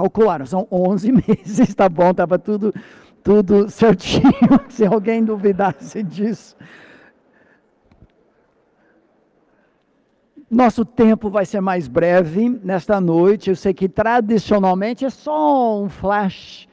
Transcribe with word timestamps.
Calcularam, 0.00 0.46
são 0.46 0.66
11 0.70 1.12
meses, 1.28 1.74
tá 1.74 1.86
bom, 1.86 2.10
estava 2.10 2.38
tudo, 2.38 2.72
tudo 3.22 3.68
certinho, 3.68 4.32
se 4.70 4.86
alguém 4.86 5.22
duvidasse 5.22 6.02
disso. 6.02 6.56
Nosso 10.50 10.86
tempo 10.86 11.28
vai 11.28 11.44
ser 11.44 11.60
mais 11.60 11.86
breve 11.86 12.48
nesta 12.48 12.98
noite. 12.98 13.50
Eu 13.50 13.56
sei 13.56 13.74
que 13.74 13.90
tradicionalmente 13.90 15.04
é 15.04 15.10
só 15.10 15.82
um 15.82 15.90
flash 15.90 16.66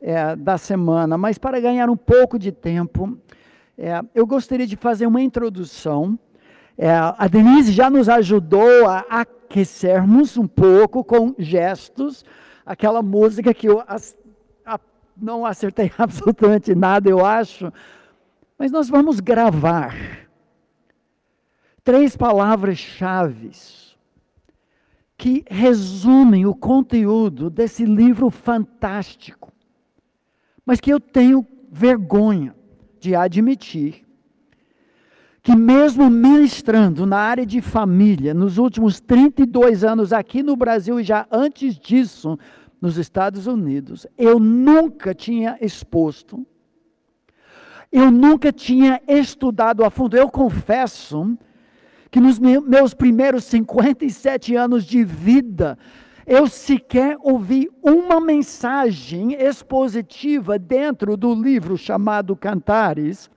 é, 0.00 0.36
da 0.36 0.56
semana, 0.56 1.18
mas 1.18 1.36
para 1.36 1.58
ganhar 1.58 1.90
um 1.90 1.96
pouco 1.96 2.38
de 2.38 2.52
tempo, 2.52 3.18
é, 3.76 4.00
eu 4.14 4.24
gostaria 4.24 4.68
de 4.68 4.76
fazer 4.76 5.06
uma 5.06 5.20
introdução. 5.20 6.16
É, 6.78 6.90
a 6.90 7.26
Denise 7.26 7.72
já 7.72 7.90
nos 7.90 8.08
ajudou 8.08 8.86
a 8.86 9.04
aquecermos 9.10 10.36
um 10.36 10.46
pouco 10.46 11.02
com 11.02 11.34
gestos, 11.36 12.24
aquela 12.68 13.00
música 13.02 13.54
que 13.54 13.66
eu 13.66 13.82
não 15.16 15.46
acertei 15.46 15.90
absolutamente 15.96 16.74
nada, 16.74 17.08
eu 17.08 17.24
acho, 17.24 17.72
mas 18.58 18.70
nós 18.70 18.88
vamos 18.90 19.20
gravar 19.20 20.28
três 21.82 22.14
palavras-chave 22.14 23.50
que 25.16 25.44
resumem 25.50 26.46
o 26.46 26.54
conteúdo 26.54 27.48
desse 27.48 27.84
livro 27.84 28.30
fantástico, 28.30 29.50
mas 30.64 30.78
que 30.78 30.92
eu 30.92 31.00
tenho 31.00 31.46
vergonha 31.72 32.54
de 33.00 33.16
admitir 33.16 34.06
que, 35.48 35.56
mesmo 35.56 36.10
ministrando 36.10 37.06
na 37.06 37.16
área 37.16 37.46
de 37.46 37.62
família, 37.62 38.34
nos 38.34 38.58
últimos 38.58 39.00
32 39.00 39.82
anos 39.82 40.12
aqui 40.12 40.42
no 40.42 40.54
Brasil 40.54 41.00
e 41.00 41.02
já 41.02 41.26
antes 41.32 41.78
disso 41.78 42.38
nos 42.78 42.98
Estados 42.98 43.46
Unidos, 43.46 44.06
eu 44.18 44.38
nunca 44.38 45.14
tinha 45.14 45.56
exposto, 45.58 46.46
eu 47.90 48.10
nunca 48.10 48.52
tinha 48.52 49.00
estudado 49.08 49.82
a 49.86 49.88
fundo. 49.88 50.18
Eu 50.18 50.28
confesso 50.28 51.34
que 52.10 52.20
nos 52.20 52.38
meus 52.38 52.92
primeiros 52.92 53.44
57 53.44 54.54
anos 54.54 54.84
de 54.84 55.02
vida, 55.02 55.78
eu 56.26 56.46
sequer 56.46 57.16
ouvi 57.22 57.70
uma 57.82 58.20
mensagem 58.20 59.32
expositiva 59.32 60.58
dentro 60.58 61.16
do 61.16 61.34
livro 61.34 61.78
chamado 61.78 62.36
Cantares, 62.36 63.30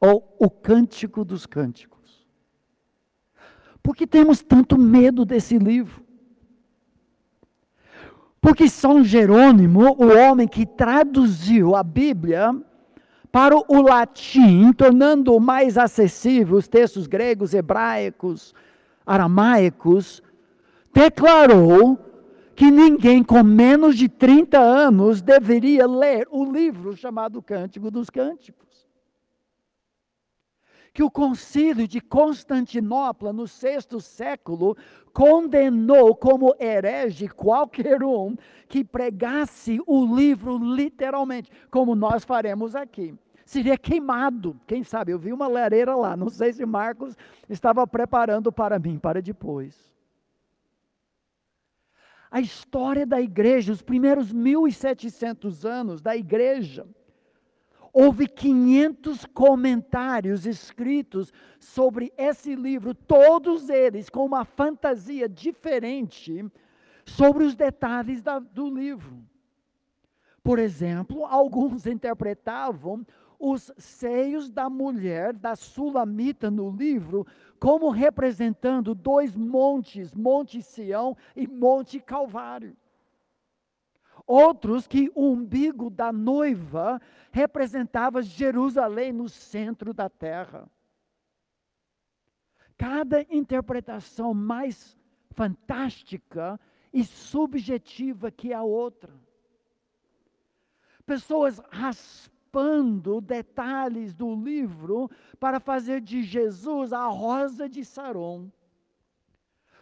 ou 0.00 0.36
O 0.38 0.50
Cântico 0.50 1.24
dos 1.24 1.46
Cânticos. 1.46 2.26
Por 3.82 3.94
que 3.94 4.06
temos 4.06 4.42
tanto 4.42 4.76
medo 4.76 5.24
desse 5.24 5.58
livro? 5.58 6.04
Porque 8.40 8.68
São 8.68 9.02
Jerônimo, 9.02 9.96
o 9.98 10.16
homem 10.16 10.46
que 10.46 10.66
traduziu 10.66 11.74
a 11.74 11.82
Bíblia, 11.82 12.50
para 13.30 13.54
o 13.56 13.82
latim, 13.82 14.72
tornando 14.72 15.38
mais 15.38 15.76
acessível 15.76 16.56
os 16.56 16.66
textos 16.66 17.06
gregos, 17.06 17.52
hebraicos, 17.52 18.54
aramaicos, 19.04 20.22
declarou 20.92 21.98
que 22.54 22.70
ninguém 22.70 23.22
com 23.22 23.42
menos 23.42 23.96
de 23.96 24.08
30 24.08 24.58
anos 24.58 25.20
deveria 25.20 25.86
ler 25.86 26.26
o 26.30 26.50
livro 26.50 26.96
chamado 26.96 27.42
Cântico 27.42 27.90
dos 27.90 28.08
Cânticos. 28.08 28.65
Que 30.96 31.02
o 31.02 31.10
concílio 31.10 31.86
de 31.86 32.00
Constantinopla, 32.00 33.30
no 33.30 33.46
sexto 33.46 34.00
século, 34.00 34.74
condenou 35.12 36.16
como 36.16 36.54
herege 36.58 37.28
qualquer 37.28 38.02
um 38.02 38.34
que 38.66 38.82
pregasse 38.82 39.78
o 39.86 40.16
livro 40.16 40.56
literalmente, 40.56 41.50
como 41.70 41.94
nós 41.94 42.24
faremos 42.24 42.74
aqui 42.74 43.14
seria 43.44 43.76
queimado. 43.76 44.58
Quem 44.66 44.82
sabe? 44.82 45.12
Eu 45.12 45.18
vi 45.18 45.34
uma 45.34 45.46
lareira 45.46 45.94
lá. 45.94 46.16
Não 46.16 46.30
sei 46.30 46.54
se 46.54 46.64
Marcos 46.64 47.14
estava 47.46 47.86
preparando 47.86 48.50
para 48.50 48.78
mim, 48.78 48.98
para 48.98 49.20
depois. 49.20 49.76
A 52.30 52.40
história 52.40 53.06
da 53.06 53.20
igreja, 53.20 53.70
os 53.70 53.82
primeiros 53.82 54.32
1.700 54.32 55.64
anos 55.64 56.00
da 56.00 56.16
igreja, 56.16 56.86
houve 57.98 58.28
500 58.28 59.24
comentários 59.24 60.44
escritos 60.44 61.32
sobre 61.58 62.12
esse 62.18 62.54
livro, 62.54 62.94
todos 62.94 63.70
eles 63.70 64.10
com 64.10 64.26
uma 64.26 64.44
fantasia 64.44 65.26
diferente 65.26 66.44
sobre 67.06 67.44
os 67.44 67.56
detalhes 67.56 68.22
da, 68.22 68.38
do 68.38 68.68
livro. 68.68 69.24
Por 70.42 70.58
exemplo, 70.58 71.24
alguns 71.24 71.86
interpretavam 71.88 73.02
os 73.38 73.72
seios 73.78 74.50
da 74.50 74.68
mulher, 74.68 75.32
da 75.32 75.56
sulamita 75.56 76.50
no 76.50 76.68
livro, 76.68 77.26
como 77.58 77.88
representando 77.88 78.94
dois 78.94 79.34
montes, 79.34 80.14
Monte 80.14 80.60
Sião 80.60 81.16
e 81.34 81.48
Monte 81.48 81.98
Calvário. 81.98 82.76
Outros 84.26 84.88
que 84.88 85.10
o 85.14 85.30
umbigo 85.30 85.88
da 85.88 86.12
noiva 86.12 87.00
representava 87.30 88.22
Jerusalém 88.22 89.12
no 89.12 89.28
centro 89.28 89.94
da 89.94 90.08
terra. 90.08 90.68
Cada 92.76 93.22
interpretação 93.30 94.34
mais 94.34 94.98
fantástica 95.30 96.58
e 96.92 97.04
subjetiva 97.04 98.30
que 98.30 98.52
a 98.52 98.62
outra. 98.62 99.14
Pessoas 101.04 101.60
raspando 101.70 103.20
detalhes 103.20 104.12
do 104.12 104.34
livro 104.34 105.08
para 105.38 105.60
fazer 105.60 106.00
de 106.00 106.22
Jesus 106.22 106.92
a 106.92 107.06
rosa 107.06 107.68
de 107.68 107.84
Saron, 107.84 108.50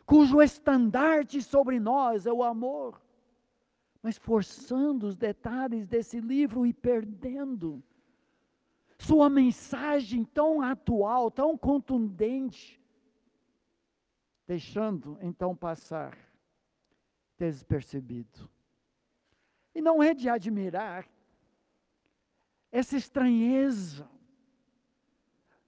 cujo 0.04 0.42
estandarte 0.42 1.40
sobre 1.40 1.80
nós 1.80 2.26
é 2.26 2.32
o 2.32 2.42
amor, 2.42 3.03
mas 4.04 4.18
forçando 4.18 5.06
os 5.06 5.16
detalhes 5.16 5.86
desse 5.86 6.20
livro 6.20 6.66
e 6.66 6.74
perdendo 6.74 7.82
sua 8.98 9.30
mensagem 9.30 10.26
tão 10.26 10.60
atual, 10.60 11.30
tão 11.30 11.56
contundente, 11.56 12.78
deixando 14.46 15.16
então 15.22 15.56
passar 15.56 16.18
despercebido. 17.38 18.46
E 19.74 19.80
não 19.80 20.02
é 20.02 20.12
de 20.12 20.28
admirar 20.28 21.08
essa 22.70 22.98
estranheza 22.98 24.06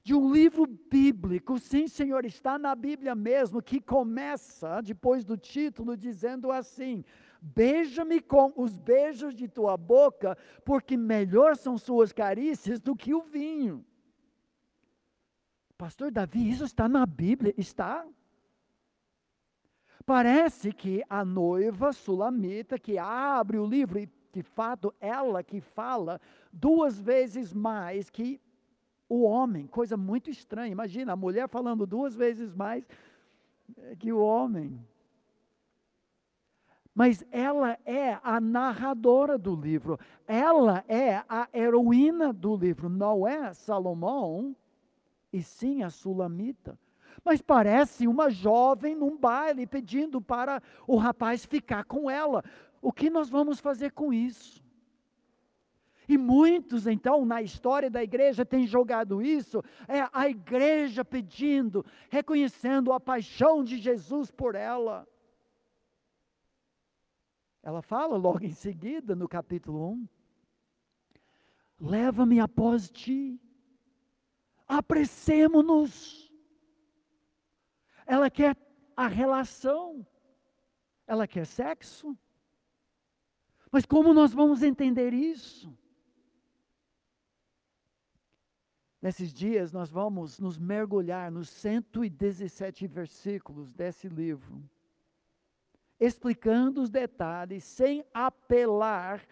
de 0.02 0.14
um 0.14 0.30
livro 0.30 0.66
bíblico, 0.66 1.58
sim, 1.58 1.88
Senhor, 1.88 2.26
está 2.26 2.58
na 2.58 2.74
Bíblia 2.74 3.14
mesmo, 3.14 3.62
que 3.62 3.80
começa 3.80 4.82
depois 4.82 5.24
do 5.24 5.38
título 5.38 5.96
dizendo 5.96 6.52
assim: 6.52 7.02
Beija-me 7.40 8.20
com 8.20 8.52
os 8.56 8.78
beijos 8.78 9.34
de 9.34 9.48
tua 9.48 9.76
boca, 9.76 10.36
porque 10.64 10.96
melhor 10.96 11.56
são 11.56 11.76
suas 11.76 12.12
carícias 12.12 12.80
do 12.80 12.96
que 12.96 13.14
o 13.14 13.22
vinho. 13.22 13.84
Pastor 15.76 16.10
Davi, 16.10 16.48
isso 16.48 16.64
está 16.64 16.88
na 16.88 17.04
Bíblia? 17.04 17.54
Está. 17.56 18.06
Parece 20.04 20.72
que 20.72 21.02
a 21.08 21.24
noiva 21.24 21.92
sulamita 21.92 22.78
que 22.78 22.96
abre 22.96 23.58
o 23.58 23.66
livro 23.66 23.98
e 23.98 24.08
de 24.36 24.42
fato, 24.42 24.94
ela 25.00 25.42
que 25.42 25.62
fala 25.62 26.20
duas 26.52 27.00
vezes 27.00 27.54
mais 27.54 28.10
que 28.10 28.38
o 29.08 29.22
homem, 29.22 29.66
coisa 29.66 29.96
muito 29.96 30.28
estranha. 30.28 30.70
Imagina 30.70 31.14
a 31.14 31.16
mulher 31.16 31.48
falando 31.48 31.86
duas 31.86 32.14
vezes 32.14 32.52
mais 32.52 32.86
eh, 33.78 33.96
que 33.96 34.12
o 34.12 34.18
homem. 34.18 34.78
Mas 36.96 37.22
ela 37.30 37.76
é 37.84 38.18
a 38.22 38.40
narradora 38.40 39.36
do 39.36 39.54
livro, 39.54 40.00
ela 40.26 40.82
é 40.88 41.22
a 41.28 41.46
heroína 41.52 42.32
do 42.32 42.56
livro, 42.56 42.88
não 42.88 43.28
é 43.28 43.52
Salomão, 43.52 44.56
e 45.30 45.42
sim 45.42 45.82
a 45.82 45.90
Sulamita. 45.90 46.78
Mas 47.22 47.42
parece 47.42 48.08
uma 48.08 48.30
jovem 48.30 48.94
num 48.94 49.14
baile 49.14 49.66
pedindo 49.66 50.22
para 50.22 50.62
o 50.86 50.96
rapaz 50.96 51.44
ficar 51.44 51.84
com 51.84 52.10
ela. 52.10 52.42
O 52.80 52.90
que 52.90 53.10
nós 53.10 53.28
vamos 53.28 53.60
fazer 53.60 53.92
com 53.92 54.10
isso? 54.10 54.64
E 56.08 56.16
muitos, 56.16 56.86
então, 56.86 57.26
na 57.26 57.42
história 57.42 57.90
da 57.90 58.02
igreja 58.02 58.42
têm 58.42 58.66
jogado 58.66 59.20
isso, 59.20 59.62
é 59.86 60.08
a 60.10 60.30
igreja 60.30 61.04
pedindo, 61.04 61.84
reconhecendo 62.08 62.90
a 62.90 62.98
paixão 62.98 63.62
de 63.62 63.76
Jesus 63.76 64.30
por 64.30 64.54
ela. 64.54 65.06
Ela 67.66 67.82
fala 67.82 68.16
logo 68.16 68.44
em 68.44 68.52
seguida, 68.52 69.16
no 69.16 69.28
capítulo 69.28 69.90
1, 69.90 70.08
leva-me 71.80 72.38
após 72.38 72.88
ti, 72.88 73.40
apressemo-nos. 74.68 76.32
Ela 78.06 78.30
quer 78.30 78.56
a 78.96 79.08
relação, 79.08 80.06
ela 81.08 81.26
quer 81.26 81.44
sexo, 81.44 82.16
Mas 83.72 83.84
como 83.84 84.14
nós 84.14 84.32
vamos 84.32 84.62
entender 84.62 85.12
isso? 85.12 85.76
Nesses 89.02 89.34
dias 89.34 89.72
nós 89.72 89.90
vamos 89.90 90.38
nos 90.38 90.56
mergulhar 90.56 91.32
nos 91.32 91.48
117 91.48 92.86
versículos 92.86 93.72
desse 93.72 94.08
livro, 94.08 94.62
explicando 95.98 96.82
os 96.82 96.90
detalhes 96.90 97.64
sem 97.64 98.04
apelar 98.12 99.26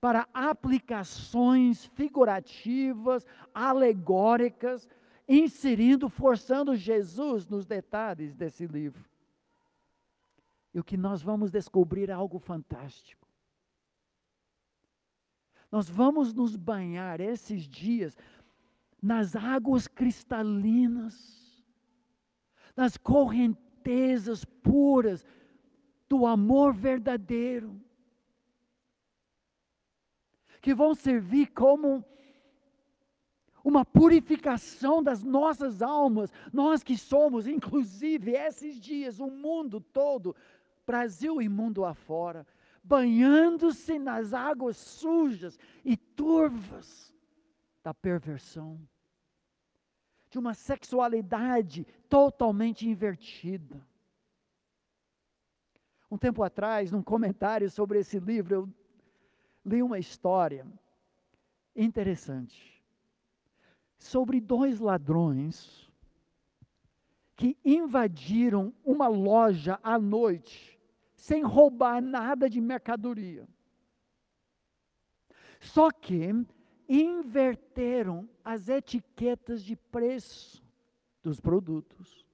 para 0.00 0.26
aplicações 0.32 1.84
figurativas, 1.84 3.26
alegóricas, 3.54 4.88
inserindo, 5.28 6.08
forçando 6.08 6.74
Jesus 6.74 7.46
nos 7.46 7.66
detalhes 7.66 8.34
desse 8.34 8.66
livro. 8.66 9.08
E 10.72 10.80
o 10.80 10.84
que 10.84 10.96
nós 10.96 11.22
vamos 11.22 11.50
descobrir 11.50 12.08
é 12.08 12.12
algo 12.12 12.38
fantástico. 12.38 13.28
Nós 15.70 15.88
vamos 15.88 16.32
nos 16.32 16.56
banhar 16.56 17.20
esses 17.20 17.62
dias 17.62 18.16
nas 19.00 19.36
águas 19.36 19.86
cristalinas, 19.86 21.64
nas 22.76 22.96
correntezas 22.96 24.44
puras 24.44 25.24
do 26.10 26.26
amor 26.26 26.74
verdadeiro, 26.74 27.80
que 30.60 30.74
vão 30.74 30.92
servir 30.92 31.46
como 31.52 32.04
uma 33.62 33.84
purificação 33.84 35.00
das 35.00 35.22
nossas 35.22 35.80
almas, 35.80 36.32
nós 36.52 36.82
que 36.82 36.98
somos, 36.98 37.46
inclusive, 37.46 38.32
esses 38.32 38.80
dias, 38.80 39.20
o 39.20 39.28
mundo 39.28 39.80
todo, 39.80 40.34
Brasil 40.84 41.40
e 41.40 41.48
mundo 41.48 41.84
afora, 41.84 42.44
banhando-se 42.82 43.96
nas 43.96 44.34
águas 44.34 44.76
sujas 44.76 45.56
e 45.84 45.96
turvas 45.96 47.14
da 47.84 47.94
perversão, 47.94 48.80
de 50.28 50.40
uma 50.40 50.54
sexualidade 50.54 51.86
totalmente 52.08 52.88
invertida. 52.88 53.88
Um 56.10 56.18
tempo 56.18 56.42
atrás, 56.42 56.90
num 56.90 57.02
comentário 57.02 57.70
sobre 57.70 58.00
esse 58.00 58.18
livro, 58.18 58.54
eu 58.54 58.68
li 59.64 59.82
uma 59.82 59.98
história 59.98 60.66
interessante 61.76 62.82
sobre 63.96 64.40
dois 64.40 64.80
ladrões 64.80 65.88
que 67.36 67.56
invadiram 67.64 68.74
uma 68.84 69.06
loja 69.06 69.78
à 69.82 69.98
noite 69.98 70.78
sem 71.14 71.42
roubar 71.42 72.02
nada 72.02 72.50
de 72.50 72.60
mercadoria. 72.60 73.46
Só 75.60 75.90
que 75.90 76.30
inverteram 76.88 78.28
as 78.42 78.68
etiquetas 78.68 79.62
de 79.62 79.76
preço 79.76 80.64
dos 81.22 81.38
produtos. 81.38 82.26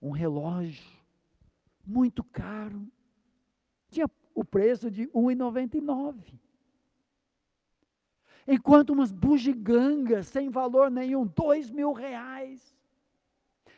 Um 0.00 0.10
relógio 0.10 1.03
muito 1.86 2.22
caro 2.24 2.86
tinha 3.90 4.10
o 4.34 4.44
preço 4.44 4.90
de 4.90 5.02
R$ 5.04 5.10
1,99. 5.14 6.34
Enquanto 8.46 8.90
umas 8.90 9.12
bugigangas 9.12 10.26
sem 10.26 10.50
valor 10.50 10.90
nenhum, 10.90 11.26
dois 11.26 11.70
mil 11.70 11.92
reais. 11.92 12.76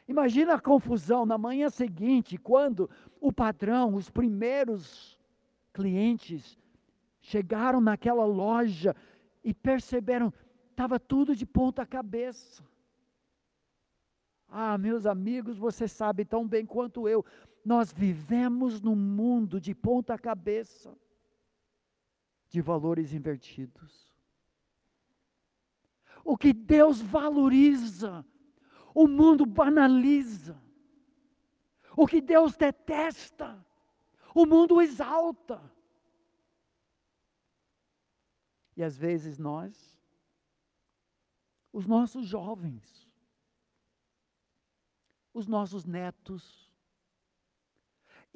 Imagina 0.09 0.55
a 0.55 0.61
confusão 0.61 1.27
na 1.27 1.37
manhã 1.37 1.69
seguinte, 1.69 2.39
quando 2.39 2.89
o 3.21 3.33
patrão, 3.33 3.95
os 3.95 4.09
primeiros 4.09 5.19
clientes, 5.73 6.59
chegaram 7.21 7.81
naquela 7.81 8.25
loja 8.25 8.95
e 9.45 9.53
perceberam, 9.53 10.33
estava 10.71 10.99
tudo 10.99 11.37
de 11.37 11.45
ponta 11.45 11.85
cabeça. 11.85 12.65
Ah, 14.49 14.79
meus 14.79 15.07
amigos, 15.07 15.59
você 15.59 15.87
sabe 15.89 16.25
tão 16.25 16.47
bem 16.47 16.65
quanto 16.65 17.09
eu, 17.09 17.25
nós 17.67 17.93
vivemos 17.93 18.81
num 18.81 18.95
mundo 18.95 19.61
de 19.61 19.75
ponta 19.75 20.17
cabeça, 20.17 20.97
de 22.49 22.61
valores 22.61 23.13
invertidos. 23.13 24.15
O 26.25 26.37
que 26.39 26.53
Deus 26.53 27.01
valoriza, 27.01 28.25
o 28.95 29.09
mundo 29.09 29.45
banaliza. 29.45 30.57
O 31.97 32.07
que 32.07 32.21
Deus 32.21 32.55
detesta, 32.55 33.67
o 34.33 34.47
mundo 34.47 34.81
exalta. 34.81 35.61
E 38.77 38.83
às 38.85 38.97
vezes 38.97 39.39
nós, 39.39 40.01
os 41.73 41.85
nossos 41.85 42.29
jovens, 42.29 43.11
os 45.35 45.49
nossos 45.49 45.85
netos, 45.85 46.66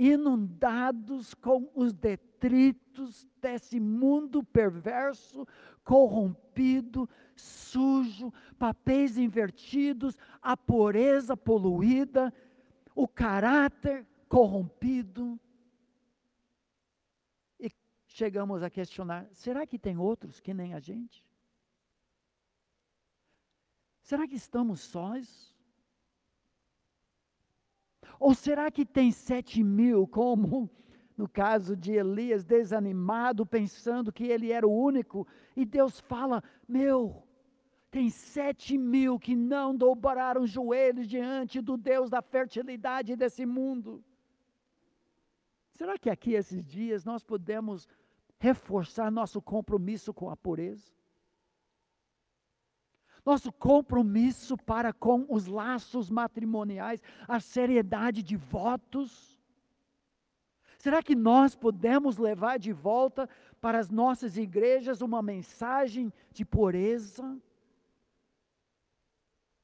inundados 0.00 1.34
com 1.34 1.70
os 1.74 1.92
detritos 1.92 3.28
desse 3.38 3.78
mundo 3.78 4.42
perverso, 4.42 5.46
corrompido, 5.84 7.06
sujo, 7.36 8.32
papéis 8.58 9.18
invertidos, 9.18 10.16
a 10.40 10.56
pureza 10.56 11.36
poluída, 11.36 12.32
o 12.94 13.06
caráter 13.06 14.06
corrompido. 14.26 15.38
E 17.58 17.70
chegamos 18.06 18.62
a 18.62 18.70
questionar: 18.70 19.28
será 19.32 19.66
que 19.66 19.78
tem 19.78 19.98
outros 19.98 20.40
que 20.40 20.54
nem 20.54 20.72
a 20.72 20.80
gente? 20.80 21.22
Será 24.00 24.26
que 24.26 24.34
estamos 24.34 24.80
sós? 24.80 25.54
Ou 28.20 28.34
será 28.34 28.70
que 28.70 28.84
tem 28.84 29.10
sete 29.10 29.64
mil, 29.64 30.06
como 30.06 30.70
no 31.16 31.26
caso 31.26 31.74
de 31.74 31.92
Elias, 31.92 32.44
desanimado, 32.44 33.46
pensando 33.46 34.12
que 34.12 34.24
ele 34.24 34.52
era 34.52 34.68
o 34.68 34.72
único, 34.72 35.26
e 35.56 35.64
Deus 35.64 36.00
fala: 36.00 36.44
Meu, 36.68 37.22
tem 37.90 38.10
sete 38.10 38.76
mil 38.76 39.18
que 39.18 39.34
não 39.34 39.74
dobraram 39.74 40.42
os 40.42 40.50
joelhos 40.50 41.08
diante 41.08 41.62
do 41.62 41.78
Deus 41.78 42.10
da 42.10 42.20
fertilidade 42.20 43.16
desse 43.16 43.46
mundo. 43.46 44.04
Será 45.72 45.98
que 45.98 46.10
aqui 46.10 46.34
esses 46.34 46.62
dias 46.62 47.06
nós 47.06 47.24
podemos 47.24 47.88
reforçar 48.38 49.10
nosso 49.10 49.40
compromisso 49.40 50.12
com 50.12 50.28
a 50.28 50.36
pureza? 50.36 50.92
Nosso 53.24 53.52
compromisso 53.52 54.56
para 54.56 54.92
com 54.92 55.26
os 55.28 55.46
laços 55.46 56.10
matrimoniais, 56.10 57.02
a 57.28 57.40
seriedade 57.40 58.22
de 58.22 58.36
votos? 58.36 59.38
Será 60.78 61.02
que 61.02 61.14
nós 61.14 61.54
podemos 61.54 62.16
levar 62.16 62.58
de 62.58 62.72
volta 62.72 63.28
para 63.60 63.78
as 63.78 63.90
nossas 63.90 64.36
igrejas 64.36 65.02
uma 65.02 65.20
mensagem 65.22 66.12
de 66.32 66.44
pureza? 66.44 67.38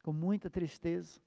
com 0.06 0.12
muita 0.12 0.48
tristeza. 0.48 1.20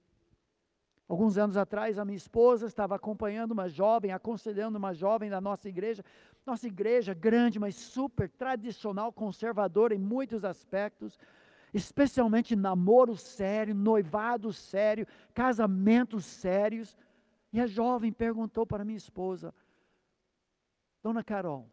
Alguns 1.06 1.38
anos 1.38 1.58
atrás, 1.58 2.00
a 2.00 2.06
minha 2.06 2.16
esposa 2.16 2.66
estava 2.66 2.96
acompanhando 2.96 3.52
uma 3.52 3.68
jovem, 3.68 4.14
aconselhando 4.14 4.78
uma 4.78 4.94
jovem 4.94 5.30
da 5.30 5.42
nossa 5.42 5.68
igreja. 5.68 6.02
Nossa 6.46 6.66
igreja 6.66 7.14
grande, 7.14 7.60
mas 7.60 7.76
super 7.76 8.30
tradicional, 8.30 9.12
conservadora 9.12 9.94
em 9.94 9.98
muitos 9.98 10.46
aspectos, 10.46 11.20
especialmente 11.74 12.56
namoro 12.56 13.16
sério, 13.16 13.76
noivado 13.76 14.52
sério, 14.52 15.08
casamentos 15.34 16.26
sérios. 16.26 16.98
E 17.52 17.60
a 17.60 17.68
jovem 17.68 18.12
perguntou 18.12 18.66
para 18.66 18.86
minha 18.86 18.98
esposa: 18.98 19.54
Dona 21.02 21.24
Carol, 21.24 21.70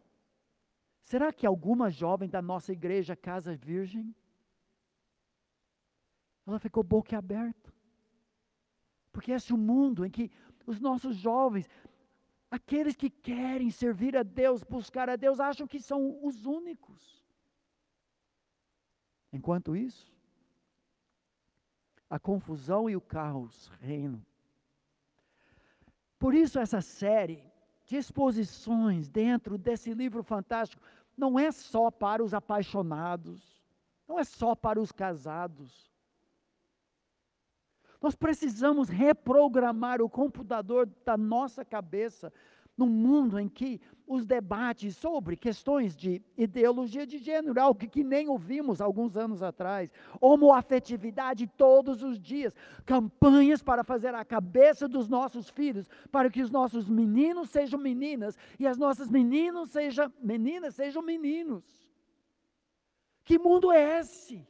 será 1.00 1.32
que 1.32 1.46
alguma 1.46 1.90
jovem 1.90 2.28
da 2.28 2.40
nossa 2.42 2.72
igreja 2.72 3.16
casa 3.16 3.56
virgem? 3.56 4.14
Ela 6.46 6.58
ficou 6.58 6.82
boca 6.82 7.18
aberta. 7.18 7.72
Porque 9.12 9.32
esse 9.32 9.50
é 9.50 9.54
o 9.54 9.58
mundo 9.58 10.04
em 10.04 10.10
que 10.10 10.30
os 10.66 10.78
nossos 10.78 11.16
jovens, 11.16 11.68
aqueles 12.50 12.94
que 12.94 13.08
querem 13.08 13.70
servir 13.70 14.16
a 14.16 14.22
Deus, 14.22 14.62
buscar 14.62 15.08
a 15.08 15.16
Deus, 15.16 15.40
acham 15.40 15.66
que 15.66 15.80
são 15.80 16.24
os 16.24 16.44
únicos. 16.44 17.15
Enquanto 19.36 19.76
isso, 19.76 20.10
a 22.08 22.18
confusão 22.18 22.88
e 22.88 22.96
o 22.96 23.00
caos 23.02 23.70
reinam. 23.80 24.24
Por 26.18 26.34
isso, 26.34 26.58
essa 26.58 26.80
série 26.80 27.44
de 27.84 27.96
exposições 27.96 29.08
dentro 29.08 29.58
desse 29.58 29.92
livro 29.92 30.22
fantástico 30.22 30.82
não 31.14 31.38
é 31.38 31.52
só 31.52 31.90
para 31.90 32.24
os 32.24 32.32
apaixonados, 32.32 33.62
não 34.08 34.18
é 34.18 34.24
só 34.24 34.54
para 34.54 34.80
os 34.80 34.90
casados, 34.90 35.92
nós 38.00 38.14
precisamos 38.14 38.88
reprogramar 38.88 40.00
o 40.00 40.08
computador 40.08 40.86
da 41.04 41.16
nossa 41.16 41.62
cabeça 41.62 42.32
num 42.76 42.88
mundo 42.88 43.38
em 43.38 43.48
que 43.48 43.80
os 44.06 44.24
debates 44.24 44.96
sobre 44.96 45.36
questões 45.36 45.96
de 45.96 46.22
ideologia 46.36 47.06
de 47.06 47.18
gênero, 47.18 47.60
algo 47.60 47.78
que, 47.78 47.88
que 47.88 48.04
nem 48.04 48.28
ouvimos 48.28 48.80
alguns 48.80 49.16
anos 49.16 49.42
atrás, 49.42 49.90
homoafetividade 50.20 51.46
todos 51.56 52.02
os 52.02 52.20
dias, 52.20 52.54
campanhas 52.84 53.62
para 53.62 53.82
fazer 53.82 54.14
a 54.14 54.24
cabeça 54.24 54.86
dos 54.86 55.08
nossos 55.08 55.48
filhos, 55.48 55.88
para 56.12 56.30
que 56.30 56.42
os 56.42 56.50
nossos 56.50 56.88
meninos 56.88 57.50
sejam 57.50 57.80
meninas 57.80 58.38
e 58.60 58.66
as 58.66 58.76
nossas 58.76 59.10
meninas 59.10 59.70
sejam 59.70 60.12
meninas 60.22 60.74
sejam 60.74 61.02
meninos. 61.02 61.64
Que 63.24 63.38
mundo 63.38 63.72
é 63.72 63.98
esse? 63.98 64.46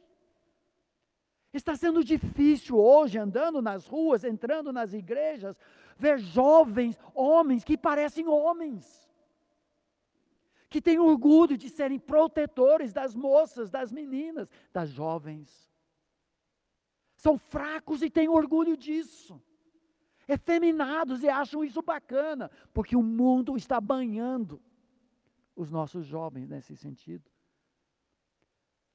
Está 1.51 1.75
sendo 1.75 2.03
difícil 2.03 2.77
hoje, 2.77 3.17
andando 3.17 3.61
nas 3.61 3.87
ruas, 3.87 4.23
entrando 4.23 4.71
nas 4.71 4.93
igrejas, 4.93 5.57
ver 5.97 6.19
jovens, 6.19 6.99
homens 7.13 7.63
que 7.63 7.77
parecem 7.77 8.27
homens, 8.27 9.09
que 10.69 10.81
têm 10.81 10.99
orgulho 10.99 11.57
de 11.57 11.69
serem 11.69 11.99
protetores 11.99 12.93
das 12.93 13.15
moças, 13.15 13.69
das 13.69 13.91
meninas, 13.91 14.49
das 14.71 14.89
jovens. 14.89 15.71
São 17.15 17.37
fracos 17.37 18.01
e 18.01 18.09
têm 18.09 18.29
orgulho 18.29 18.77
disso. 18.77 19.41
Efeminados 20.27 21.23
e 21.23 21.29
acham 21.29 21.63
isso 21.63 21.81
bacana, 21.81 22.51
porque 22.73 22.95
o 22.95 23.01
mundo 23.01 23.55
está 23.55 23.79
banhando 23.79 24.61
os 25.55 25.71
nossos 25.71 26.05
jovens 26.05 26.47
nesse 26.47 26.75
sentido. 26.75 27.31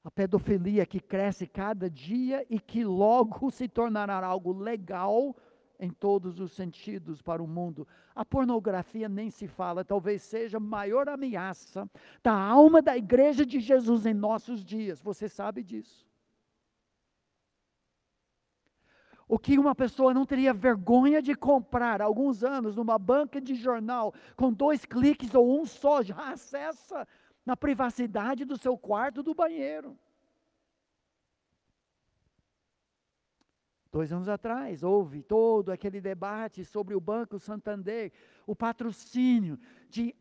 A 0.05 0.11
pedofilia 0.11 0.85
que 0.85 1.01
cresce 1.01 1.47
cada 1.47 1.89
dia 1.89 2.45
e 2.51 2.61
que 2.61 2.85
logo 2.85 3.51
se 3.51 3.69
tornará 3.69 4.25
algo 4.25 4.53
legal 4.53 5.35
em 5.83 5.91
todos 5.91 6.39
os 6.39 6.53
sentidos 6.53 7.21
para 7.21 7.43
o 7.43 7.47
mundo. 7.47 7.89
A 8.15 8.25
pornografia 8.25 9.09
nem 9.09 9.31
se 9.31 9.49
fala, 9.49 9.85
talvez 9.85 10.23
seja 10.23 10.59
a 10.59 10.61
maior 10.61 11.09
ameaça 11.09 11.91
da 12.23 12.33
alma 12.33 12.81
da 12.81 12.97
igreja 12.97 13.45
de 13.45 13.59
Jesus 13.59 14.07
em 14.07 14.15
nossos 14.15 14.65
dias. 14.65 15.03
Você 15.03 15.29
sabe 15.29 15.61
disso. 15.61 16.07
O 19.27 19.41
que 19.41 19.59
uma 19.59 19.75
pessoa 19.75 20.15
não 20.15 20.25
teria 20.25 20.55
vergonha 20.55 21.21
de 21.21 21.35
comprar 21.35 22.01
há 22.01 22.05
alguns 22.05 22.45
anos 22.45 22.77
numa 22.77 22.97
banca 22.97 23.41
de 23.41 23.57
jornal, 23.57 24.15
com 24.37 24.53
dois 24.53 24.85
cliques 24.85 25.35
ou 25.35 25.61
um 25.61 25.67
só, 25.67 26.01
já 26.01 26.31
acessa 26.31 27.09
na 27.45 27.57
privacidade 27.57 28.45
do 28.45 28.57
seu 28.57 28.79
quarto 28.79 29.21
do 29.21 29.35
banheiro. 29.35 29.99
Dois 33.93 34.11
anos 34.11 34.27
atrás, 34.27 34.83
houve 34.83 35.23
todo 35.23 35.71
aquele 35.71 36.01
debate 36.01 36.65
sobre 36.65 36.95
o 36.95 37.01
Banco 37.01 37.39
Santander, 37.39 38.11
o 38.47 38.57
patrocínio 38.57 39.59
de 39.91 40.17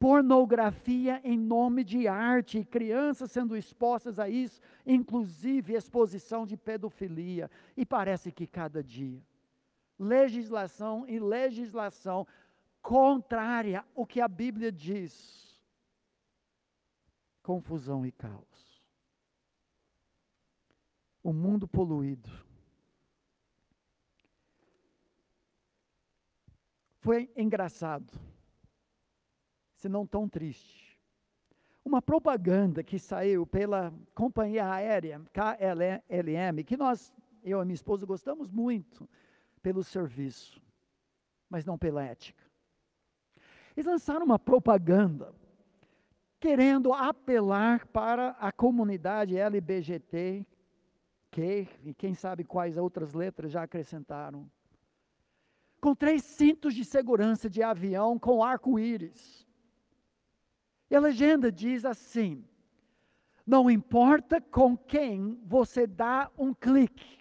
pornografia 0.00 1.20
em 1.22 1.38
nome 1.38 1.84
de 1.84 2.08
arte, 2.08 2.64
crianças 2.64 3.30
sendo 3.30 3.56
expostas 3.56 4.18
a 4.18 4.28
isso, 4.28 4.60
inclusive 4.84 5.74
exposição 5.74 6.44
de 6.44 6.56
pedofilia. 6.56 7.48
E 7.76 7.86
parece 7.86 8.32
que 8.32 8.48
cada 8.48 8.82
dia, 8.82 9.22
legislação 9.96 11.06
e 11.06 11.20
legislação 11.20 12.26
contrária 12.82 13.84
ao 13.94 14.04
que 14.04 14.20
a 14.20 14.26
Bíblia 14.26 14.72
diz. 14.72 15.62
Confusão 17.44 18.04
e 18.04 18.10
caos. 18.10 18.82
O 21.22 21.32
mundo 21.32 21.68
poluído 21.68 22.47
foi 27.08 27.32
engraçado, 27.34 28.12
se 29.72 29.88
não 29.88 30.06
tão 30.06 30.28
triste. 30.28 31.00
Uma 31.82 32.02
propaganda 32.02 32.82
que 32.82 32.98
saiu 32.98 33.46
pela 33.46 33.94
companhia 34.14 34.70
aérea 34.70 35.18
KLM, 35.32 36.62
que 36.66 36.76
nós, 36.76 37.10
eu 37.42 37.62
e 37.62 37.64
minha 37.64 37.74
esposa, 37.74 38.04
gostamos 38.04 38.50
muito 38.50 39.08
pelo 39.62 39.82
serviço, 39.82 40.62
mas 41.48 41.64
não 41.64 41.78
pela 41.78 42.04
ética. 42.04 42.44
Eles 43.74 43.86
lançaram 43.86 44.26
uma 44.26 44.38
propaganda 44.38 45.34
querendo 46.38 46.92
apelar 46.92 47.86
para 47.86 48.32
a 48.32 48.52
comunidade 48.52 49.34
LBGT, 49.34 50.46
que, 51.30 51.66
e 51.84 51.94
quem 51.94 52.12
sabe 52.12 52.44
quais 52.44 52.76
outras 52.76 53.14
letras 53.14 53.50
já 53.50 53.62
acrescentaram 53.62 54.46
com 55.80 55.94
três 55.94 56.22
cintos 56.22 56.74
de 56.74 56.84
segurança 56.84 57.48
de 57.48 57.62
avião 57.62 58.18
com 58.18 58.42
arco-íris. 58.42 59.46
E 60.90 60.96
a 60.96 61.00
legenda 61.00 61.52
diz 61.52 61.84
assim: 61.84 62.44
não 63.48 63.70
importa 63.70 64.42
com 64.42 64.76
quem 64.76 65.40
você 65.42 65.86
dá 65.86 66.30
um 66.36 66.52
clique. 66.52 67.18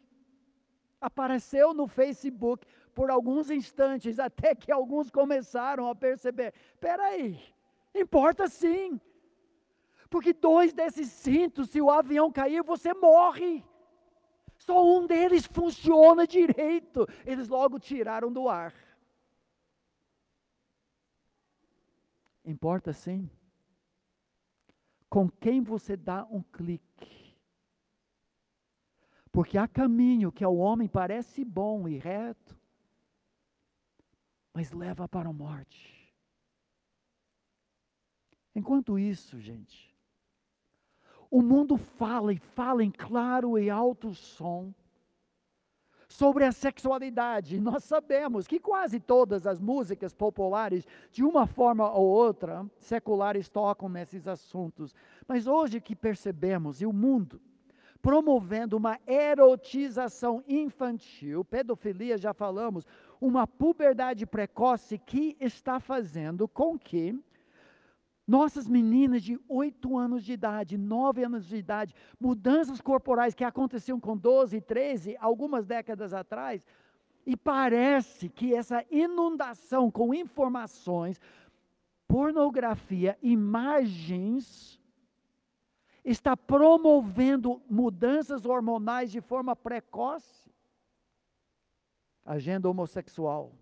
Apareceu 1.00 1.74
no 1.74 1.88
Facebook 1.88 2.68
por 2.94 3.10
alguns 3.10 3.50
instantes, 3.50 4.20
até 4.20 4.54
que 4.54 4.70
alguns 4.70 5.10
começaram 5.10 5.88
a 5.88 5.96
perceber: 5.96 6.54
peraí, 6.82 7.40
importa 7.96 8.50
sim. 8.50 9.00
Porque 10.10 10.34
dois 10.34 10.74
desses 10.74 11.10
cintos, 11.12 11.70
se 11.70 11.82
o 11.82 11.90
avião 11.90 12.30
cair, 12.30 12.62
você 12.62 12.94
morre. 12.94 13.64
Só 14.68 14.86
um 14.86 15.08
deles 15.08 15.46
funciona 15.46 16.28
direito. 16.28 17.08
Eles 17.26 17.48
logo 17.48 17.80
tiraram 17.80 18.34
do 18.34 18.50
ar. 18.50 18.74
Importa 22.44 22.92
sim 22.92 23.30
com 25.10 25.30
quem 25.30 25.62
você 25.62 25.96
dá 25.96 26.26
um 26.30 26.42
clique. 26.42 27.34
Porque 29.32 29.58
há 29.58 29.70
caminho 29.70 30.34
que 30.34 30.44
ao 30.44 30.58
homem 30.58 30.90
parece 30.90 31.46
bom 31.46 31.88
e 31.88 31.98
reto, 31.98 32.60
mas 34.54 34.74
leva 34.74 35.08
para 35.08 35.30
a 35.30 35.34
morte. 35.34 36.14
Enquanto 38.54 39.00
isso, 39.00 39.40
gente, 39.40 39.87
o 41.30 41.42
mundo 41.42 41.78
fala 41.78 42.34
e 42.34 42.38
fala 42.38 42.84
em 42.84 42.92
claro 42.92 43.58
e 43.58 43.70
alto 43.70 44.14
som 44.14 44.74
sobre 46.08 46.46
a 46.46 46.52
sexualidade. 46.52 47.60
Nós 47.60 47.84
sabemos 47.84 48.48
que 48.48 48.60
quase 48.60 49.00
todas 49.00 49.46
as 49.46 49.60
músicas 49.60 50.14
populares, 50.14 50.88
de 51.12 51.24
uma 51.24 51.46
forma 51.46 51.92
ou 51.92 52.08
outra, 52.08 52.66
seculares 52.78 53.50
tocam 53.50 53.90
nesses 53.90 54.28
assuntos. 54.28 54.96
Mas 55.28 55.48
hoje 55.48 55.82
que 55.82 55.96
percebemos, 55.96 56.82
e 56.82 56.86
o 56.86 56.94
mundo 56.94 57.42
promovendo 58.02 58.78
uma 58.78 59.00
erotização 59.06 60.44
infantil, 60.48 61.44
pedofilia, 61.44 62.18
já 62.18 62.34
falamos, 62.34 62.86
uma 63.20 63.48
puberdade 63.48 64.26
precoce 64.26 64.98
que 64.98 65.36
está 65.40 65.80
fazendo 65.80 66.48
com 66.48 66.78
que 66.78 67.20
nossas 68.28 68.68
meninas 68.68 69.24
de 69.24 69.40
8 69.48 69.98
anos 69.98 70.24
de 70.26 70.34
idade, 70.34 70.78
9 70.78 71.24
anos 71.24 71.46
de 71.46 71.56
idade, 71.56 71.96
mudanças 72.20 72.82
corporais 72.82 73.34
que 73.34 73.44
aconteciam 73.44 74.00
com 74.00 74.18
12, 74.18 74.60
13, 74.60 75.16
algumas 75.20 75.66
décadas 75.66 76.14
atrás, 76.14 76.66
e 77.26 77.38
parece 77.38 78.28
que 78.30 78.54
essa 78.54 78.84
inundação 78.92 79.90
com 79.90 80.14
informações, 80.14 81.20
pornografia, 82.08 83.18
imagens, 83.22 84.80
está 86.04 86.38
promovendo 86.38 87.62
mudanças 87.70 88.46
hormonais 88.46 89.12
de 89.12 89.20
forma 89.20 89.56
precoce. 89.56 90.50
Agenda 92.26 92.70
homossexual, 92.70 93.54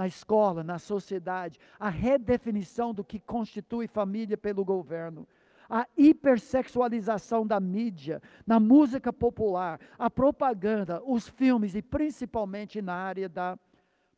na 0.00 0.06
escola, 0.06 0.64
na 0.64 0.78
sociedade, 0.78 1.58
a 1.78 1.90
redefinição 1.90 2.94
do 2.94 3.04
que 3.04 3.20
constitui 3.20 3.86
família 3.86 4.38
pelo 4.38 4.64
governo, 4.64 5.28
a 5.68 5.86
hipersexualização 5.94 7.46
da 7.46 7.60
mídia, 7.60 8.22
na 8.46 8.58
música 8.58 9.12
popular, 9.12 9.78
a 9.98 10.08
propaganda, 10.08 11.02
os 11.04 11.28
filmes 11.28 11.74
e 11.74 11.82
principalmente 11.82 12.80
na 12.80 12.94
área 12.94 13.28
da 13.28 13.58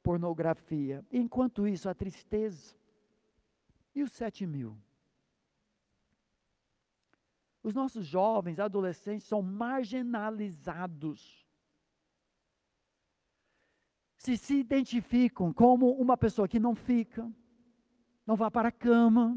pornografia. 0.04 1.04
Enquanto 1.10 1.66
isso, 1.66 1.88
a 1.88 1.94
tristeza. 1.94 2.76
E 3.92 4.04
os 4.04 4.12
sete 4.12 4.46
mil? 4.46 4.78
Os 7.60 7.74
nossos 7.74 8.06
jovens, 8.06 8.60
adolescentes 8.60 9.26
são 9.26 9.42
marginalizados 9.42 11.41
se 14.22 14.36
se 14.36 14.54
identificam 14.54 15.52
como 15.52 15.90
uma 15.90 16.16
pessoa 16.16 16.46
que 16.46 16.60
não 16.60 16.76
fica, 16.76 17.28
não 18.24 18.36
vai 18.36 18.52
para 18.52 18.68
a 18.68 18.72
cama, 18.72 19.36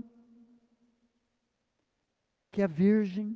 que 2.51 2.61
é 2.61 2.67
virgem. 2.67 3.35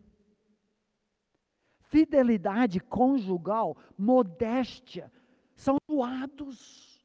Fidelidade 1.80 2.80
conjugal, 2.80 3.76
modéstia, 3.98 5.12
são 5.56 5.78
doados. 5.88 7.04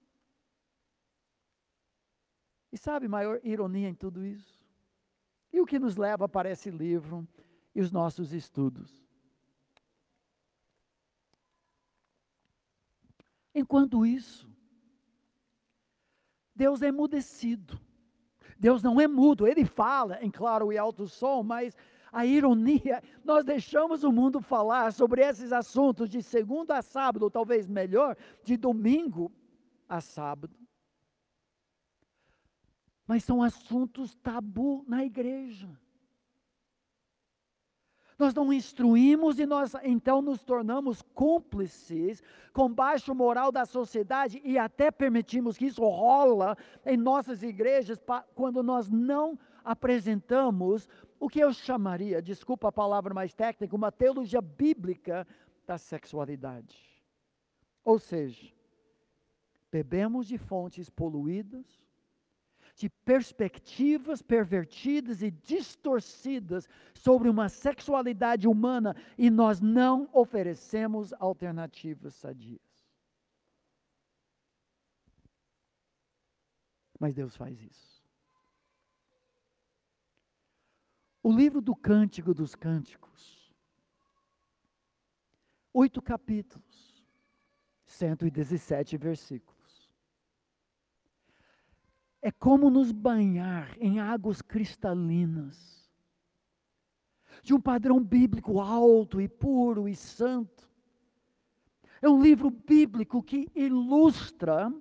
E 2.71 2.77
sabe 2.77 3.09
maior 3.09 3.41
ironia 3.43 3.89
em 3.89 3.95
tudo 3.95 4.23
isso? 4.27 4.63
E 5.51 5.59
o 5.59 5.65
que 5.65 5.79
nos 5.79 5.97
leva 5.97 6.29
para 6.29 6.51
esse 6.51 6.71
livro 6.71 7.27
e 7.75 7.81
os 7.81 7.91
nossos 7.91 8.35
estudos? 8.35 9.04
Enquanto 13.55 14.05
isso, 14.05 14.49
Deus 16.55 16.83
é 16.83 16.89
emudecido. 16.89 17.81
Deus 18.59 18.83
não 18.83 19.01
é 19.01 19.07
mudo, 19.07 19.47
ele 19.47 19.65
fala 19.65 20.19
em 20.23 20.31
claro 20.31 20.73
e 20.73 20.79
alto 20.79 21.07
som, 21.07 21.43
mas 21.43 21.77
a 22.15 22.25
ironia, 22.25 23.03
nós 23.25 23.45
deixamos 23.45 24.05
o 24.05 24.13
mundo 24.13 24.41
falar 24.41 24.93
sobre 24.93 25.21
esses 25.21 25.53
assuntos 25.53 26.09
de 26.09 26.23
segunda 26.23 26.79
a 26.79 26.83
sábado, 26.83 27.25
ou 27.25 27.31
talvez 27.31 27.69
melhor, 27.69 28.17
de 28.45 28.57
domingo 28.57 29.33
a 29.89 30.01
sábado. 30.01 30.57
Mas 33.07 33.25
são 33.25 33.43
assuntos 33.43 34.15
tabu 34.15 34.85
na 34.87 35.05
igreja. 35.05 35.69
Nós 38.19 38.33
não 38.33 38.53
instruímos 38.53 39.39
e 39.39 39.47
nós 39.47 39.73
então 39.83 40.23
nos 40.23 40.43
tornamos 40.45 41.03
cúmplices 41.15 42.23
com 42.53 42.73
baixo 42.73 43.15
moral 43.15 43.51
da 43.51 43.65
sociedade 43.65 44.41
e 44.45 44.57
até 44.57 44.91
permitimos 44.91 45.57
que 45.57 45.67
isso 45.67 45.83
rola 45.83 46.57
em 46.87 46.97
nossas 46.97 47.43
igrejas 47.43 47.99
quando 48.35 48.63
nós 48.63 48.89
não 48.89 49.39
apresentamos 49.65 50.89
o 51.19 51.29
que 51.29 51.41
eu 51.41 51.53
chamaria, 51.53 52.21
desculpa 52.21 52.69
a 52.69 52.73
palavra 52.73 53.15
mais 53.15 53.33
técnica, 53.33 53.75
uma 53.75 53.91
teologia 53.91 54.43
bíblica 54.43 55.27
da 55.67 55.79
sexualidade. 55.79 56.77
Ou 57.85 57.99
seja, 57.99 58.53
bebemos 59.73 60.27
de 60.27 60.39
fontes 60.39 60.91
poluídas, 60.91 61.84
de 62.75 62.91
perspectivas 63.05 64.21
pervertidas 64.21 65.23
e 65.23 65.31
distorcidas 65.31 66.69
sobre 66.93 67.29
uma 67.29 67.49
sexualidade 67.49 68.49
humana 68.49 68.97
e 69.17 69.31
nós 69.31 69.61
não 69.61 70.09
oferecemos 70.13 71.13
alternativas 71.15 72.15
sadias. 72.15 72.61
Mas 76.99 77.15
Deus 77.15 77.37
faz 77.37 77.61
isso. 77.63 78.03
O 81.23 81.33
livro 81.33 81.61
do 81.61 81.75
Cântico 81.75 82.35
dos 82.35 82.55
Cânticos, 82.55 83.55
oito 85.73 86.03
capítulos, 86.03 87.05
117 87.87 88.97
versículos 88.97 89.54
é 92.25 92.33
como 92.33 92.71
nos 92.71 92.91
banhar 92.91 93.77
em 93.79 94.01
águas 94.01 94.41
cristalinas, 94.41 95.87
de 97.43 97.53
um 97.53 97.61
padrão 97.61 98.03
bíblico 98.03 98.63
alto 98.63 99.21
e 99.21 99.29
puro 99.29 99.87
e 99.87 99.95
santo. 99.95 100.67
É 102.01 102.09
um 102.09 102.23
livro 102.23 102.49
bíblico 102.49 103.23
que 103.23 103.51
ilustra 103.55 104.73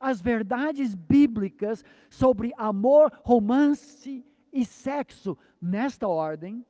as 0.00 0.22
verdades 0.22 0.94
bíblicas 0.94 1.84
sobre 2.08 2.50
amor, 2.56 3.12
romance 3.22 4.24
e 4.50 4.64
sexo, 4.64 5.36
nesta 5.60 6.08
ordem, 6.08 6.64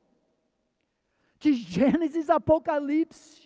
de 1.39 1.53
Gênesis 1.53 2.29
a 2.29 2.35
Apocalipse. 2.35 3.44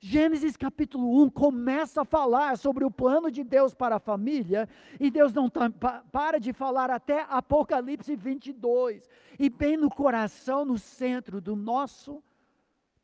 Gênesis 0.00 0.56
capítulo 0.56 1.22
1 1.24 1.30
começa 1.30 2.02
a 2.02 2.04
falar 2.04 2.56
sobre 2.56 2.84
o 2.84 2.90
plano 2.90 3.32
de 3.32 3.42
Deus 3.42 3.74
para 3.74 3.96
a 3.96 4.00
família, 4.00 4.68
e 5.00 5.10
Deus 5.10 5.32
não 5.32 5.48
tá, 5.48 5.68
para 6.12 6.38
de 6.38 6.52
falar 6.52 6.88
até 6.88 7.26
Apocalipse 7.28 8.14
22. 8.14 9.08
E 9.38 9.50
bem 9.50 9.76
no 9.76 9.90
coração, 9.90 10.64
no 10.64 10.78
centro 10.78 11.40
do 11.40 11.56
nosso 11.56 12.22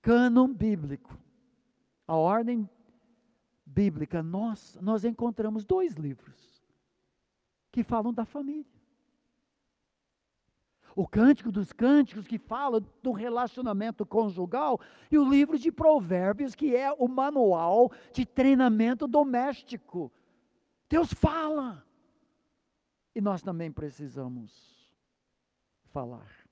cânon 0.00 0.52
bíblico, 0.52 1.18
a 2.06 2.14
ordem 2.14 2.68
bíblica, 3.66 4.22
nós, 4.22 4.78
nós 4.80 5.04
encontramos 5.04 5.64
dois 5.64 5.96
livros 5.96 6.62
que 7.72 7.82
falam 7.82 8.12
da 8.12 8.24
família 8.24 8.73
o 10.96 11.06
Cântico 11.06 11.50
dos 11.50 11.72
Cânticos, 11.72 12.26
que 12.26 12.38
fala 12.38 12.80
do 13.02 13.12
relacionamento 13.12 14.06
conjugal, 14.06 14.80
e 15.10 15.18
o 15.18 15.28
livro 15.28 15.58
de 15.58 15.72
Provérbios, 15.72 16.54
que 16.54 16.74
é 16.74 16.92
o 16.92 17.08
manual 17.08 17.90
de 18.12 18.24
treinamento 18.24 19.06
doméstico. 19.06 20.12
Deus 20.88 21.12
fala. 21.12 21.84
E 23.14 23.20
nós 23.20 23.42
também 23.42 23.70
precisamos 23.70 24.92
falar. 25.90 26.43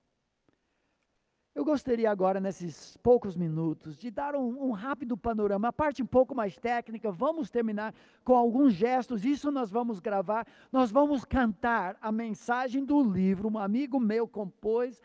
Eu 1.54 1.66
gostaria 1.66 2.10
agora, 2.10 2.40
nesses 2.40 2.96
poucos 2.96 3.36
minutos, 3.36 3.98
de 3.98 4.10
dar 4.10 4.34
um, 4.34 4.68
um, 4.68 4.70
rápido 4.70 5.18
panorama, 5.18 5.68
a 5.68 5.72
parte 5.72 6.02
um 6.02 6.06
pouco 6.06 6.34
mais 6.34 6.56
técnica. 6.56 7.12
Vamos 7.12 7.50
terminar 7.50 7.94
com 8.24 8.34
alguns 8.34 8.72
gestos, 8.72 9.22
isso 9.22 9.50
nós 9.50 9.70
vamos 9.70 10.00
gravar. 10.00 10.46
Nós 10.72 10.90
vamos 10.90 11.26
cantar 11.26 11.98
a 12.00 12.10
mensagem 12.10 12.82
do 12.82 13.02
livro. 13.02 13.50
Um 13.52 13.58
amigo 13.58 14.00
meu 14.00 14.26
compôs 14.26 15.02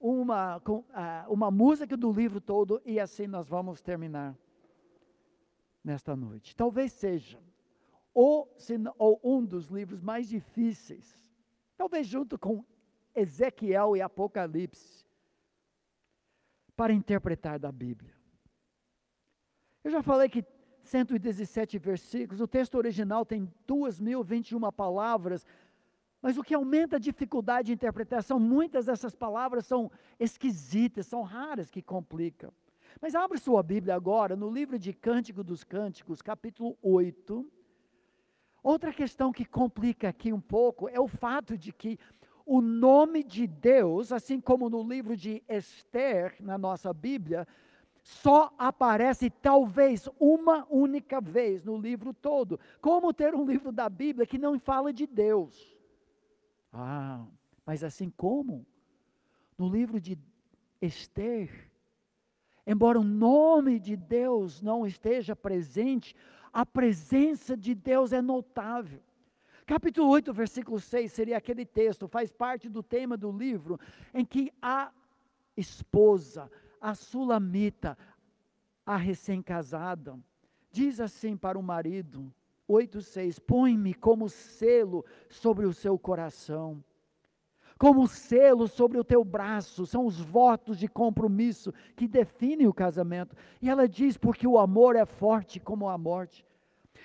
uma, 0.00 0.62
ah, 0.94 1.26
uma 1.28 1.50
música 1.50 1.96
do 1.96 2.12
livro 2.12 2.40
todo, 2.40 2.80
e 2.84 3.00
assim 3.00 3.26
nós 3.26 3.48
vamos 3.48 3.82
terminar 3.82 4.38
nesta 5.82 6.14
noite. 6.14 6.54
Talvez 6.54 6.92
seja 6.92 7.40
ou, 8.14 8.48
ou 8.96 9.20
um 9.24 9.44
dos 9.44 9.68
livros 9.68 10.00
mais 10.00 10.28
difíceis, 10.28 11.28
talvez 11.76 12.06
junto 12.06 12.38
com 12.38 12.64
Ezequiel 13.16 13.96
e 13.96 14.00
Apocalipse 14.00 15.07
para 16.78 16.92
interpretar 16.92 17.58
da 17.58 17.72
Bíblia. 17.72 18.14
Eu 19.82 19.90
já 19.90 20.00
falei 20.00 20.28
que 20.28 20.44
117 20.80 21.76
versículos, 21.76 22.40
o 22.40 22.46
texto 22.46 22.76
original 22.76 23.26
tem 23.26 23.52
2.021 23.66 24.72
palavras, 24.72 25.44
mas 26.22 26.38
o 26.38 26.42
que 26.44 26.54
aumenta 26.54 26.94
a 26.94 27.00
dificuldade 27.00 27.66
de 27.66 27.72
interpretação, 27.72 28.38
muitas 28.38 28.86
dessas 28.86 29.16
palavras 29.16 29.66
são 29.66 29.90
esquisitas, 30.20 31.08
são 31.08 31.22
raras 31.22 31.68
que 31.68 31.82
complicam. 31.82 32.52
Mas 33.00 33.16
abre 33.16 33.38
sua 33.38 33.60
Bíblia 33.60 33.96
agora 33.96 34.36
no 34.36 34.48
livro 34.48 34.78
de 34.78 34.92
Cântico 34.92 35.42
dos 35.42 35.64
Cânticos, 35.64 36.22
capítulo 36.22 36.78
8. 36.80 37.44
Outra 38.62 38.92
questão 38.92 39.32
que 39.32 39.44
complica 39.44 40.10
aqui 40.10 40.32
um 40.32 40.40
pouco 40.40 40.88
é 40.88 41.00
o 41.00 41.08
fato 41.08 41.58
de 41.58 41.72
que 41.72 41.98
o 42.48 42.62
nome 42.62 43.22
de 43.22 43.46
Deus, 43.46 44.10
assim 44.10 44.40
como 44.40 44.70
no 44.70 44.82
livro 44.82 45.14
de 45.14 45.42
Esther, 45.46 46.34
na 46.40 46.56
nossa 46.56 46.94
Bíblia, 46.94 47.46
só 48.02 48.54
aparece 48.56 49.28
talvez 49.28 50.08
uma 50.18 50.66
única 50.70 51.20
vez 51.20 51.62
no 51.62 51.76
livro 51.76 52.14
todo. 52.14 52.58
Como 52.80 53.12
ter 53.12 53.34
um 53.34 53.44
livro 53.44 53.70
da 53.70 53.86
Bíblia 53.90 54.26
que 54.26 54.38
não 54.38 54.58
fala 54.58 54.94
de 54.94 55.06
Deus? 55.06 55.76
Ah, 56.72 57.26
mas 57.66 57.84
assim 57.84 58.08
como 58.08 58.64
no 59.58 59.68
livro 59.68 60.00
de 60.00 60.18
Esther, 60.80 61.70
embora 62.66 62.98
o 62.98 63.04
nome 63.04 63.78
de 63.78 63.94
Deus 63.94 64.62
não 64.62 64.86
esteja 64.86 65.36
presente, 65.36 66.16
a 66.50 66.64
presença 66.64 67.54
de 67.54 67.74
Deus 67.74 68.10
é 68.10 68.22
notável. 68.22 69.02
Capítulo 69.68 70.08
8, 70.08 70.32
versículo 70.32 70.80
6 70.80 71.12
seria 71.12 71.36
aquele 71.36 71.66
texto, 71.66 72.08
faz 72.08 72.32
parte 72.32 72.70
do 72.70 72.82
tema 72.82 73.18
do 73.18 73.30
livro, 73.30 73.78
em 74.14 74.24
que 74.24 74.50
a 74.62 74.90
esposa, 75.54 76.50
a 76.80 76.94
sulamita, 76.94 77.94
a 78.86 78.96
recém-casada, 78.96 80.18
diz 80.70 81.00
assim 81.00 81.36
para 81.36 81.58
o 81.58 81.62
marido, 81.62 82.32
8,6: 82.66 83.38
Põe-me 83.46 83.92
como 83.92 84.30
selo 84.30 85.04
sobre 85.28 85.66
o 85.66 85.74
seu 85.74 85.98
coração, 85.98 86.82
como 87.78 88.08
selo 88.08 88.68
sobre 88.68 88.96
o 88.96 89.04
teu 89.04 89.22
braço, 89.22 89.84
são 89.84 90.06
os 90.06 90.18
votos 90.18 90.78
de 90.78 90.88
compromisso 90.88 91.74
que 91.94 92.08
definem 92.08 92.66
o 92.66 92.72
casamento. 92.72 93.36
E 93.60 93.68
ela 93.68 93.86
diz: 93.86 94.16
Porque 94.16 94.46
o 94.46 94.58
amor 94.58 94.96
é 94.96 95.04
forte 95.04 95.60
como 95.60 95.90
a 95.90 95.98
morte, 95.98 96.47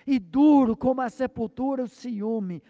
e 0.05 0.19
duro 0.19 0.75
como 0.75 1.01
a 1.01 1.09
sepultura 1.09 1.83
o 1.83 1.87
ciúme. 1.87 2.61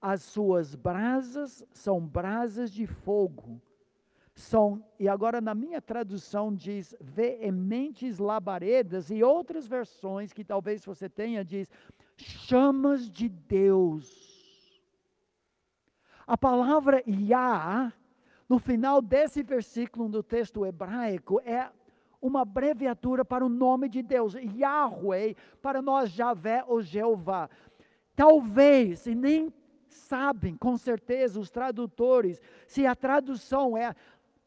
As 0.00 0.22
suas 0.22 0.74
brasas 0.74 1.64
são 1.72 2.00
brasas 2.00 2.70
de 2.70 2.86
fogo. 2.86 3.60
São, 4.34 4.82
e 4.98 5.08
agora 5.08 5.40
na 5.40 5.54
minha 5.54 5.80
tradução 5.80 6.54
diz 6.54 6.96
veementes 7.00 8.18
labaredas, 8.18 9.10
e 9.10 9.22
outras 9.22 9.66
versões 9.66 10.32
que 10.32 10.42
talvez 10.42 10.84
você 10.84 11.08
tenha 11.08 11.44
diz 11.44 11.68
chamas 12.16 13.10
de 13.10 13.28
Deus. 13.28 14.32
A 16.26 16.38
palavra 16.38 17.02
Yah, 17.06 17.92
no 18.48 18.58
final 18.58 19.02
desse 19.02 19.42
versículo 19.42 20.08
do 20.08 20.22
texto 20.22 20.64
hebraico, 20.64 21.40
é 21.44 21.70
uma 22.22 22.42
abreviatura 22.42 23.24
para 23.24 23.44
o 23.44 23.48
nome 23.48 23.88
de 23.88 24.00
Deus, 24.00 24.34
Yahweh, 24.34 25.34
para 25.60 25.82
nós 25.82 26.10
Javé 26.10 26.64
ou 26.66 26.80
Jeová. 26.80 27.50
Talvez, 28.14 29.06
e 29.06 29.14
nem 29.14 29.52
sabem 29.88 30.56
com 30.56 30.78
certeza 30.78 31.40
os 31.40 31.50
tradutores 31.50 32.40
se 32.66 32.86
a 32.86 32.94
tradução 32.94 33.76
é 33.76 33.94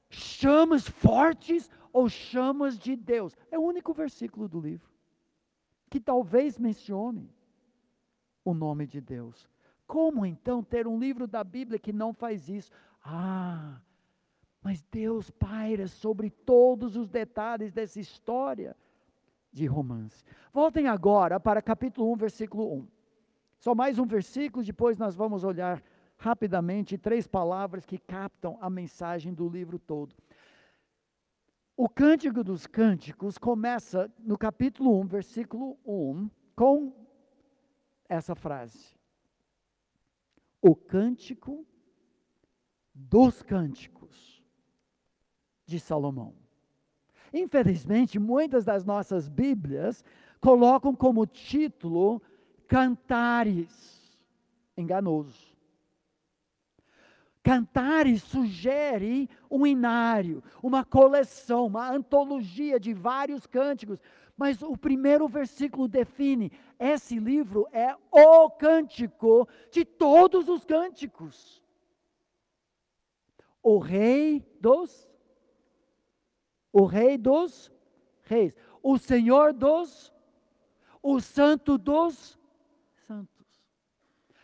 chamas 0.10 0.88
fortes 0.88 1.70
ou 1.92 2.08
chamas 2.08 2.80
de 2.80 2.96
Deus. 2.96 3.36
É 3.52 3.60
o 3.60 3.64
único 3.64 3.94
versículo 3.94 4.48
do 4.48 4.60
livro 4.60 4.90
que 5.90 6.00
talvez 6.00 6.58
mencione 6.58 7.34
o 8.44 8.54
nome 8.54 8.88
de 8.88 9.02
Deus. 9.02 9.48
Como 9.86 10.26
então 10.26 10.64
ter 10.64 10.88
um 10.88 10.98
livro 10.98 11.28
da 11.28 11.44
Bíblia 11.44 11.78
que 11.78 11.94
não 11.94 12.14
faz 12.14 12.50
isso? 12.50 12.72
Ah, 13.04 13.80
mas 14.66 14.84
Deus 14.92 15.30
paira 15.30 15.88
sobre 15.88 16.32
todos 16.32 16.96
os 16.96 17.08
detalhes 17.08 17.72
dessa 17.72 18.00
história 18.00 18.76
de 19.52 19.68
romance. 19.68 20.24
Voltem 20.52 20.88
agora 20.88 21.40
para 21.40 21.62
capítulo 21.62 22.12
1, 22.14 22.16
versículo 22.16 22.74
1. 22.74 22.88
Só 23.60 23.76
mais 23.76 24.00
um 24.00 24.08
versículo, 24.08 24.66
depois 24.66 24.98
nós 24.98 25.16
vamos 25.16 25.44
olhar 25.44 25.84
rapidamente 26.18 26.98
três 26.98 27.28
palavras 27.28 27.86
que 27.86 28.00
captam 28.00 28.58
a 28.60 28.68
mensagem 28.68 29.36
do 29.36 29.48
livro 29.48 29.78
todo. 29.78 30.16
O 31.78 31.88
Cântico 31.88 32.44
dos 32.44 32.66
Cânticos 32.66 33.38
começa 33.38 34.12
no 34.18 34.36
capítulo 34.36 35.00
1, 35.00 35.06
versículo 35.06 35.78
1, 35.86 36.28
com 36.56 36.92
essa 38.10 38.34
frase: 38.34 38.98
O 40.60 40.76
Cântico 40.76 41.64
dos 42.96 43.44
Cânticos 43.44 44.35
de 45.66 45.80
Salomão. 45.80 46.34
Infelizmente, 47.34 48.18
muitas 48.18 48.64
das 48.64 48.86
nossas 48.86 49.28
Bíblias 49.28 50.04
colocam 50.40 50.96
como 50.96 51.26
título 51.26 52.22
Cantares. 52.68 53.96
Enganoso. 54.78 55.56
Cantares 57.44 58.24
sugere 58.24 59.30
um 59.52 59.68
inário, 59.68 60.44
uma 60.64 60.84
coleção, 60.84 61.68
uma 61.68 61.92
antologia 61.92 62.80
de 62.80 62.92
vários 62.94 63.46
cânticos, 63.46 64.00
mas 64.36 64.62
o 64.62 64.76
primeiro 64.76 65.28
versículo 65.28 65.88
define: 65.88 66.52
esse 66.80 67.20
livro 67.20 67.68
é 67.72 67.96
o 68.12 68.50
cântico 68.50 69.48
de 69.72 69.86
todos 69.86 70.50
os 70.50 70.66
cânticos. 70.66 71.62
O 73.62 73.78
rei 73.78 74.44
dos 74.60 75.08
o 76.78 76.84
rei 76.84 77.18
dos 77.18 77.72
reis, 78.24 78.54
o 78.84 78.98
Senhor 78.98 79.54
dos 79.54 80.14
o 81.02 81.22
santo 81.22 81.78
dos 81.78 82.38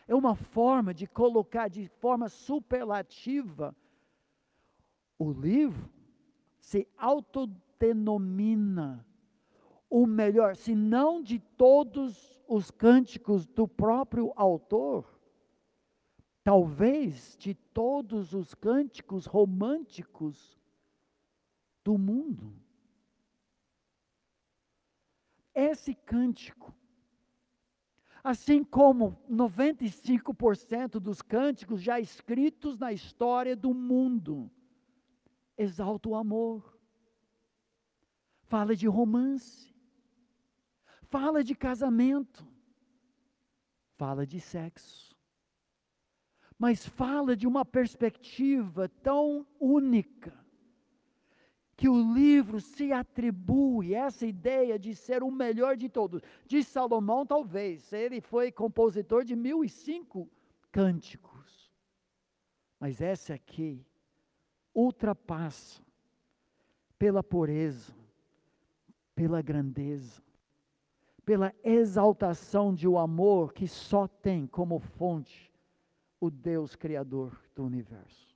é 0.08 0.14
uma 0.14 0.34
forma 0.34 0.94
de 0.94 1.06
colocar 1.06 1.68
de 1.68 1.86
forma 2.00 2.30
superlativa. 2.30 3.76
O 5.18 5.30
livro 5.30 5.92
se 6.58 6.88
autodenomina 6.96 9.06
o 9.90 10.06
melhor, 10.06 10.56
se 10.56 10.74
não 10.74 11.22
de 11.22 11.38
todos 11.38 12.40
os 12.48 12.70
cânticos 12.70 13.46
do 13.46 13.68
próprio 13.68 14.32
autor, 14.36 15.04
talvez 16.42 17.36
de 17.38 17.52
todos 17.52 18.32
os 18.32 18.54
cânticos 18.54 19.26
românticos 19.26 20.61
do 21.84 21.98
mundo. 21.98 22.54
Esse 25.54 25.94
cântico 25.94 26.74
Assim 28.22 28.62
como 28.62 29.18
95% 29.28 31.00
dos 31.00 31.20
cânticos 31.20 31.82
já 31.82 31.98
escritos 31.98 32.78
na 32.78 32.92
história 32.92 33.56
do 33.56 33.74
mundo 33.74 34.48
exalta 35.58 36.08
o 36.08 36.14
amor, 36.14 36.78
fala 38.44 38.76
de 38.76 38.86
romance, 38.86 39.74
fala 41.02 41.42
de 41.42 41.54
casamento, 41.54 42.46
fala 43.94 44.24
de 44.24 44.40
sexo, 44.40 45.16
mas 46.56 46.86
fala 46.86 47.36
de 47.36 47.46
uma 47.46 47.64
perspectiva 47.64 48.88
tão 48.88 49.44
única 49.58 50.41
que 51.82 51.88
o 51.88 52.14
livro 52.14 52.60
se 52.60 52.92
atribui 52.92 53.92
essa 53.92 54.24
ideia 54.24 54.78
de 54.78 54.94
ser 54.94 55.20
o 55.20 55.32
melhor 55.32 55.76
de 55.76 55.88
todos. 55.88 56.22
De 56.46 56.62
Salomão, 56.62 57.26
talvez, 57.26 57.92
ele 57.92 58.20
foi 58.20 58.52
compositor 58.52 59.24
de 59.24 59.34
mil 59.34 59.64
e 59.64 59.68
cinco 59.68 60.30
cânticos. 60.70 61.72
Mas 62.78 63.00
essa 63.00 63.34
aqui 63.34 63.84
ultrapassa 64.72 65.82
pela 66.96 67.20
pureza, 67.20 67.92
pela 69.12 69.42
grandeza, 69.42 70.22
pela 71.24 71.52
exaltação 71.64 72.72
de 72.72 72.86
um 72.86 72.96
amor 72.96 73.52
que 73.52 73.66
só 73.66 74.06
tem 74.06 74.46
como 74.46 74.78
fonte 74.78 75.52
o 76.20 76.30
Deus 76.30 76.76
Criador 76.76 77.42
do 77.56 77.64
universo. 77.64 78.31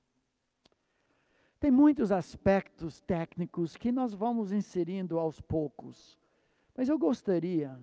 Tem 1.59 1.71
muitos 1.71 2.11
aspectos 2.11 3.01
técnicos 3.01 3.75
que 3.75 3.91
nós 3.91 4.13
vamos 4.13 4.51
inserindo 4.51 5.17
aos 5.17 5.41
poucos, 5.41 6.17
mas 6.75 6.87
eu 6.87 6.97
gostaria 6.97 7.79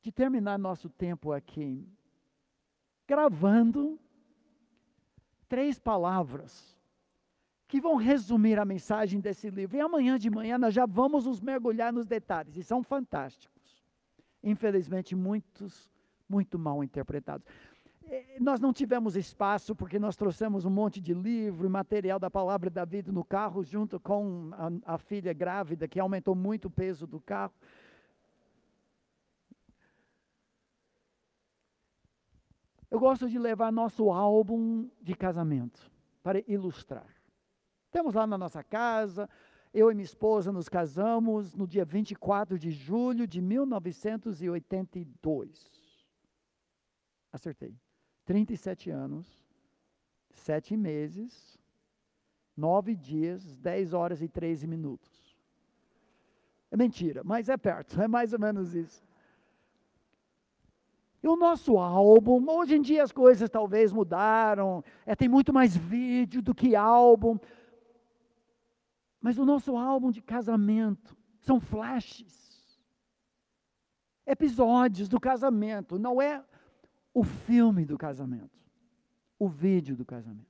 de 0.00 0.10
terminar 0.10 0.58
nosso 0.58 0.88
tempo 0.88 1.32
aqui 1.32 1.86
gravando 3.06 3.98
três 5.48 5.78
palavras 5.78 6.78
que 7.66 7.80
vão 7.80 7.96
resumir 7.96 8.58
a 8.58 8.64
mensagem 8.64 9.20
desse 9.20 9.50
livro. 9.50 9.76
E 9.76 9.80
amanhã 9.80 10.18
de 10.18 10.30
manhã 10.30 10.56
nós 10.56 10.72
já 10.72 10.86
vamos 10.86 11.26
nos 11.26 11.40
mergulhar 11.40 11.92
nos 11.92 12.06
detalhes, 12.06 12.56
e 12.56 12.62
são 12.62 12.82
fantásticos. 12.82 13.84
Infelizmente, 14.42 15.14
muitos, 15.14 15.90
muito 16.28 16.58
mal 16.58 16.82
interpretados. 16.82 17.46
Eh, 18.10 18.38
nós 18.40 18.58
não 18.58 18.72
tivemos 18.72 19.16
espaço 19.16 19.76
porque 19.76 19.98
nós 19.98 20.16
trouxemos 20.16 20.64
um 20.64 20.70
monte 20.70 20.98
de 21.00 21.12
livro 21.12 21.66
e 21.66 21.68
material 21.68 22.18
da 22.18 22.30
palavra 22.30 22.70
da 22.70 22.82
vida 22.84 23.12
no 23.12 23.22
carro, 23.22 23.62
junto 23.62 24.00
com 24.00 24.48
a, 24.52 24.70
a 24.94 24.98
filha 24.98 25.34
grávida, 25.34 25.86
que 25.86 26.00
aumentou 26.00 26.34
muito 26.34 26.68
o 26.68 26.70
peso 26.70 27.06
do 27.06 27.20
carro. 27.20 27.52
Eu 32.90 32.98
gosto 32.98 33.28
de 33.28 33.38
levar 33.38 33.70
nosso 33.70 34.10
álbum 34.10 34.88
de 35.02 35.14
casamento 35.14 35.92
para 36.22 36.42
ilustrar. 36.50 37.14
Temos 37.90 38.14
lá 38.14 38.26
na 38.26 38.38
nossa 38.38 38.64
casa, 38.64 39.28
eu 39.74 39.90
e 39.90 39.94
minha 39.94 40.04
esposa 40.04 40.50
nos 40.50 40.70
casamos 40.70 41.54
no 41.54 41.66
dia 41.66 41.84
24 41.84 42.58
de 42.58 42.70
julho 42.70 43.26
de 43.26 43.42
1982. 43.42 45.70
Acertei. 47.30 47.76
37 48.28 48.90
anos, 48.90 49.26
sete 50.34 50.76
meses, 50.76 51.58
nove 52.54 52.94
dias, 52.94 53.56
10 53.56 53.94
horas 53.94 54.20
e 54.20 54.28
13 54.28 54.66
minutos. 54.66 55.34
É 56.70 56.76
mentira, 56.76 57.22
mas 57.24 57.48
é 57.48 57.56
perto, 57.56 57.98
é 58.02 58.06
mais 58.06 58.34
ou 58.34 58.38
menos 58.38 58.74
isso. 58.74 59.02
E 61.22 61.26
o 61.26 61.36
nosso 61.36 61.78
álbum, 61.78 62.44
hoje 62.50 62.76
em 62.76 62.82
dia 62.82 63.02
as 63.02 63.12
coisas 63.12 63.48
talvez 63.48 63.94
mudaram, 63.94 64.84
é, 65.06 65.16
tem 65.16 65.26
muito 65.26 65.50
mais 65.50 65.74
vídeo 65.74 66.42
do 66.42 66.54
que 66.54 66.76
álbum. 66.76 67.38
Mas 69.22 69.38
o 69.38 69.46
nosso 69.46 69.74
álbum 69.74 70.10
de 70.10 70.20
casamento 70.20 71.16
são 71.40 71.58
flashes, 71.58 72.78
episódios 74.26 75.08
do 75.08 75.18
casamento, 75.18 75.98
não 75.98 76.20
é 76.20 76.44
o 77.18 77.24
filme 77.24 77.84
do 77.84 77.98
casamento, 77.98 78.56
o 79.36 79.48
vídeo 79.48 79.96
do 79.96 80.04
casamento. 80.04 80.46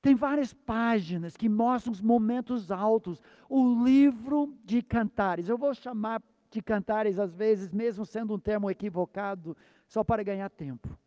Tem 0.00 0.14
várias 0.14 0.54
páginas 0.54 1.36
que 1.36 1.50
mostram 1.50 1.92
os 1.92 2.00
momentos 2.00 2.70
altos. 2.70 3.20
O 3.46 3.84
livro 3.84 4.56
de 4.64 4.80
cantares. 4.80 5.50
Eu 5.50 5.58
vou 5.58 5.74
chamar 5.74 6.22
de 6.50 6.62
cantares 6.62 7.18
às 7.18 7.34
vezes, 7.34 7.72
mesmo 7.72 8.06
sendo 8.06 8.34
um 8.34 8.38
termo 8.38 8.70
equivocado, 8.70 9.54
só 9.86 10.02
para 10.02 10.22
ganhar 10.22 10.48
tempo. 10.48 10.98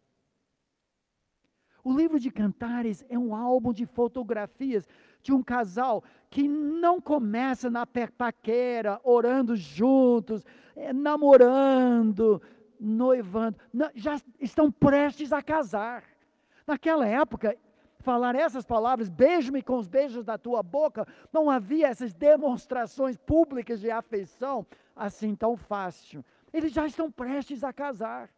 O 1.83 1.97
livro 1.97 2.19
de 2.19 2.29
cantares 2.29 3.03
é 3.09 3.17
um 3.17 3.35
álbum 3.35 3.73
de 3.73 3.87
fotografias 3.87 4.87
de 5.23 5.33
um 5.33 5.41
casal 5.41 6.03
que 6.29 6.47
não 6.47 7.01
começa 7.01 7.71
na 7.71 7.87
paquera, 7.87 8.99
orando 9.03 9.55
juntos, 9.55 10.45
é, 10.75 10.93
namorando, 10.93 12.41
noivando, 12.79 13.57
já 13.95 14.19
estão 14.39 14.71
prestes 14.71 15.31
a 15.31 15.41
casar. 15.41 16.03
Naquela 16.65 17.07
época, 17.07 17.57
falar 17.99 18.35
essas 18.35 18.65
palavras, 18.65 19.09
beijo-me 19.09 19.61
com 19.61 19.77
os 19.77 19.87
beijos 19.87 20.23
da 20.23 20.37
tua 20.37 20.61
boca, 20.61 21.07
não 21.31 21.49
havia 21.49 21.87
essas 21.87 22.13
demonstrações 22.13 23.17
públicas 23.17 23.79
de 23.79 23.91
afeição 23.91 24.65
assim 24.95 25.35
tão 25.35 25.55
fácil. 25.55 26.23
Eles 26.53 26.71
já 26.71 26.85
estão 26.85 27.11
prestes 27.11 27.63
a 27.63 27.71
casar. 27.71 28.29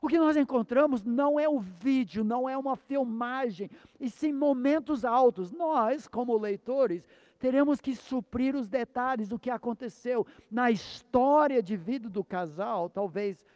O 0.00 0.06
que 0.06 0.18
nós 0.18 0.36
encontramos 0.36 1.02
não 1.02 1.40
é 1.40 1.48
o 1.48 1.58
vídeo, 1.58 2.22
não 2.22 2.48
é 2.48 2.56
uma 2.56 2.76
filmagem, 2.76 3.68
e 3.98 4.08
sim 4.08 4.32
momentos 4.32 5.04
altos. 5.04 5.50
Nós, 5.50 6.06
como 6.06 6.38
leitores, 6.38 7.04
teremos 7.38 7.80
que 7.80 7.94
suprir 7.94 8.54
os 8.56 8.68
detalhes 8.68 9.28
do 9.28 9.38
que 9.38 9.50
aconteceu 9.50 10.26
na 10.50 10.70
história 10.70 11.62
de 11.62 11.76
vida 11.76 12.08
do 12.08 12.24
casal, 12.24 12.90
talvez 12.90 13.46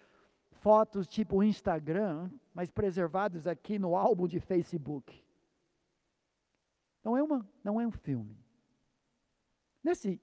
fotos 0.51 1.07
tipo 1.07 1.43
Instagram, 1.43 2.31
mas 2.55 2.71
preservados 2.71 3.47
aqui 3.47 3.79
no 3.79 3.97
álbum 3.97 4.29
de 4.29 4.39
Facebook. 4.39 5.23
Não 7.03 7.17
é, 7.17 7.23
uma, 7.23 7.47
não 7.65 7.81
é 7.81 7.87
um 7.87 7.91
filme. 7.91 8.39
Nesse 9.83 10.21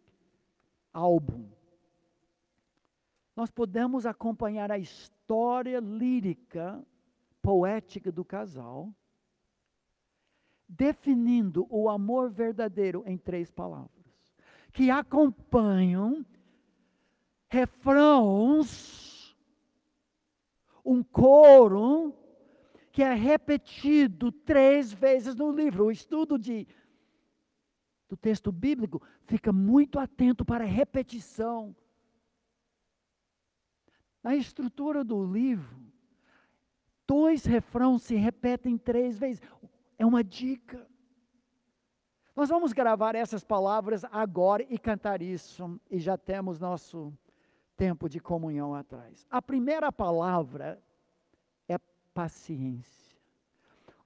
álbum, 0.94 1.50
nós 3.36 3.52
podemos 3.52 4.06
acompanhar 4.06 4.72
a 4.72 4.78
história 4.78 5.80
lírica, 5.80 6.82
poética 7.42 8.12
do 8.12 8.24
casal, 8.24 8.94
definindo 10.70 11.66
o 11.72 11.90
amor 11.90 12.30
verdadeiro 12.30 13.04
em 13.08 13.18
três 13.18 13.50
palavras, 13.50 13.90
que 14.72 14.92
acompanham 14.92 16.24
refrãos, 17.50 19.36
um 20.86 21.02
coro 21.02 22.14
que 22.92 23.02
é 23.02 23.14
repetido 23.14 24.32
três 24.32 24.94
vezes 24.94 25.36
no 25.36 25.52
livro. 25.52 25.86
O 25.86 25.92
estudo 25.92 26.38
de, 26.38 26.68
do 28.08 28.16
texto 28.16 28.52
bíblico 28.52 29.02
fica 29.24 29.52
muito 29.52 29.98
atento 29.98 30.46
para 30.46 30.64
a 30.64 30.68
repetição. 30.68 31.76
Na 34.22 34.36
estrutura 34.36 35.04
do 35.04 35.24
livro, 35.24 35.80
dois 37.08 37.46
refrãos 37.46 38.04
se 38.04 38.16
repetem 38.16 38.78
três 38.78 39.18
vezes. 39.18 39.42
É 40.00 40.06
uma 40.06 40.24
dica. 40.24 40.88
Nós 42.34 42.48
vamos 42.48 42.72
gravar 42.72 43.16
essas 43.16 43.44
palavras 43.44 44.06
agora 44.06 44.66
e 44.70 44.80
cantar 44.80 45.22
isso, 45.22 45.78
e 45.92 46.00
já 46.00 46.18
temos 46.18 46.58
nosso 46.58 47.14
tempo 47.76 48.08
de 48.08 48.18
comunhão 48.18 48.74
atrás. 48.74 49.28
A 49.30 49.42
primeira 49.42 49.92
palavra 49.92 50.82
é 51.68 51.78
paciência. 52.14 53.20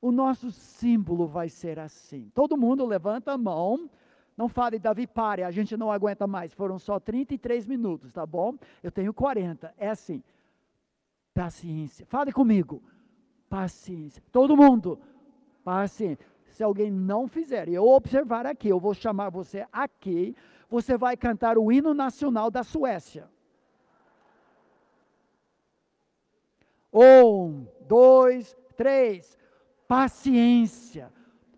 O 0.01 0.11
nosso 0.11 0.49
símbolo 0.51 1.27
vai 1.27 1.47
ser 1.47 1.79
assim. 1.79 2.31
Todo 2.33 2.57
mundo 2.57 2.83
levanta 2.85 3.31
a 3.31 3.37
mão. 3.37 3.87
Não 4.35 4.49
fale, 4.49 4.79
Davi, 4.79 5.05
pare, 5.05 5.43
a 5.43 5.51
gente 5.51 5.77
não 5.77 5.91
aguenta 5.91 6.25
mais. 6.25 6.51
Foram 6.53 6.79
só 6.79 6.99
33 6.99 7.67
minutos, 7.67 8.11
tá 8.11 8.25
bom? 8.25 8.55
Eu 8.81 8.91
tenho 8.91 9.13
40. 9.13 9.73
É 9.77 9.89
assim. 9.89 10.23
Paciência. 11.35 12.03
Fale 12.07 12.31
comigo. 12.31 12.81
Paciência. 13.47 14.23
Todo 14.31 14.57
mundo. 14.57 14.99
Paciência. 15.63 16.25
Se 16.49 16.63
alguém 16.63 16.91
não 16.91 17.27
fizer, 17.27 17.67
eu 17.67 17.87
observar 17.87 18.45
aqui, 18.45 18.69
eu 18.69 18.79
vou 18.79 18.93
chamar 18.93 19.29
você 19.29 19.65
aqui, 19.71 20.35
você 20.69 20.95
vai 20.97 21.17
cantar 21.17 21.57
o 21.57 21.71
hino 21.71 21.93
nacional 21.93 22.51
da 22.51 22.63
Suécia. 22.63 23.27
Um, 26.93 27.65
dois, 27.87 28.55
três. 28.75 29.37
Paciência. 29.87 31.11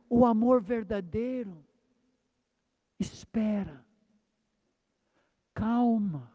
O 0.10 0.26
amor 0.26 0.62
verdadeiro. 0.62 1.58
Espera. 2.98 3.86
Calma. 5.54 6.32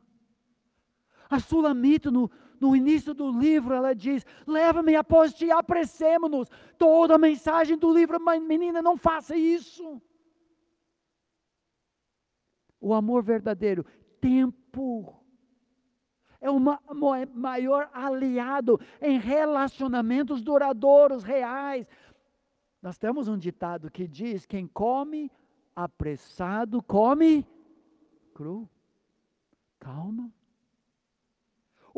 A 1.30 1.38
Sulamita, 1.38 2.10
no, 2.10 2.30
no 2.60 2.76
início 2.76 3.14
do 3.14 3.32
livro, 3.32 3.74
ela 3.74 3.94
diz: 3.94 4.24
Leva-me 4.46 4.94
após 4.94 5.32
ti, 5.32 5.50
apressemos-nos. 5.50 6.48
Toda 6.76 7.14
a 7.14 7.18
mensagem 7.18 7.78
do 7.78 7.92
livro, 7.92 8.20
menina, 8.40 8.82
não 8.82 8.96
faça 8.96 9.34
isso. 9.34 10.00
O 12.78 12.92
amor 12.92 13.22
verdadeiro, 13.22 13.84
tempo 14.20 15.16
é 16.40 16.50
o 16.50 16.58
maior 17.34 17.90
aliado 17.92 18.80
em 19.00 19.18
relacionamentos 19.18 20.42
duradouros, 20.42 21.22
reais. 21.22 21.86
Nós 22.80 22.96
temos 22.96 23.28
um 23.28 23.36
ditado 23.36 23.90
que 23.90 24.06
diz: 24.06 24.46
quem 24.46 24.66
come 24.66 25.30
apressado, 25.74 26.82
come 26.82 27.46
cru. 28.34 28.68
Calma. 29.78 30.30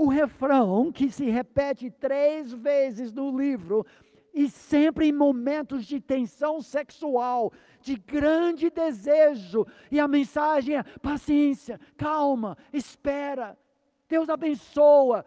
O 0.02 0.08
refrão, 0.08 0.90
que 0.90 1.08
se 1.12 1.30
repete 1.30 1.88
três 1.88 2.52
vezes 2.52 3.12
no 3.12 3.38
livro, 3.38 3.86
e 4.34 4.50
sempre 4.50 5.06
em 5.06 5.12
momentos 5.12 5.86
de 5.86 6.00
tensão 6.00 6.60
sexual, 6.60 7.52
de 7.80 7.94
grande 7.94 8.68
desejo, 8.68 9.64
e 9.92 10.00
a 10.00 10.08
mensagem 10.08 10.76
é: 10.76 10.82
paciência, 10.82 11.78
calma, 11.96 12.58
espera, 12.72 13.56
Deus 14.08 14.28
abençoa 14.28 15.24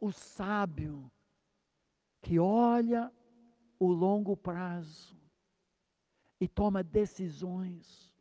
o 0.00 0.10
sábio 0.10 1.08
que 2.20 2.40
olha 2.40 3.12
o 3.78 3.92
longo 3.92 4.36
prazo 4.36 5.16
e 6.40 6.48
toma 6.48 6.82
decisões 6.82 8.12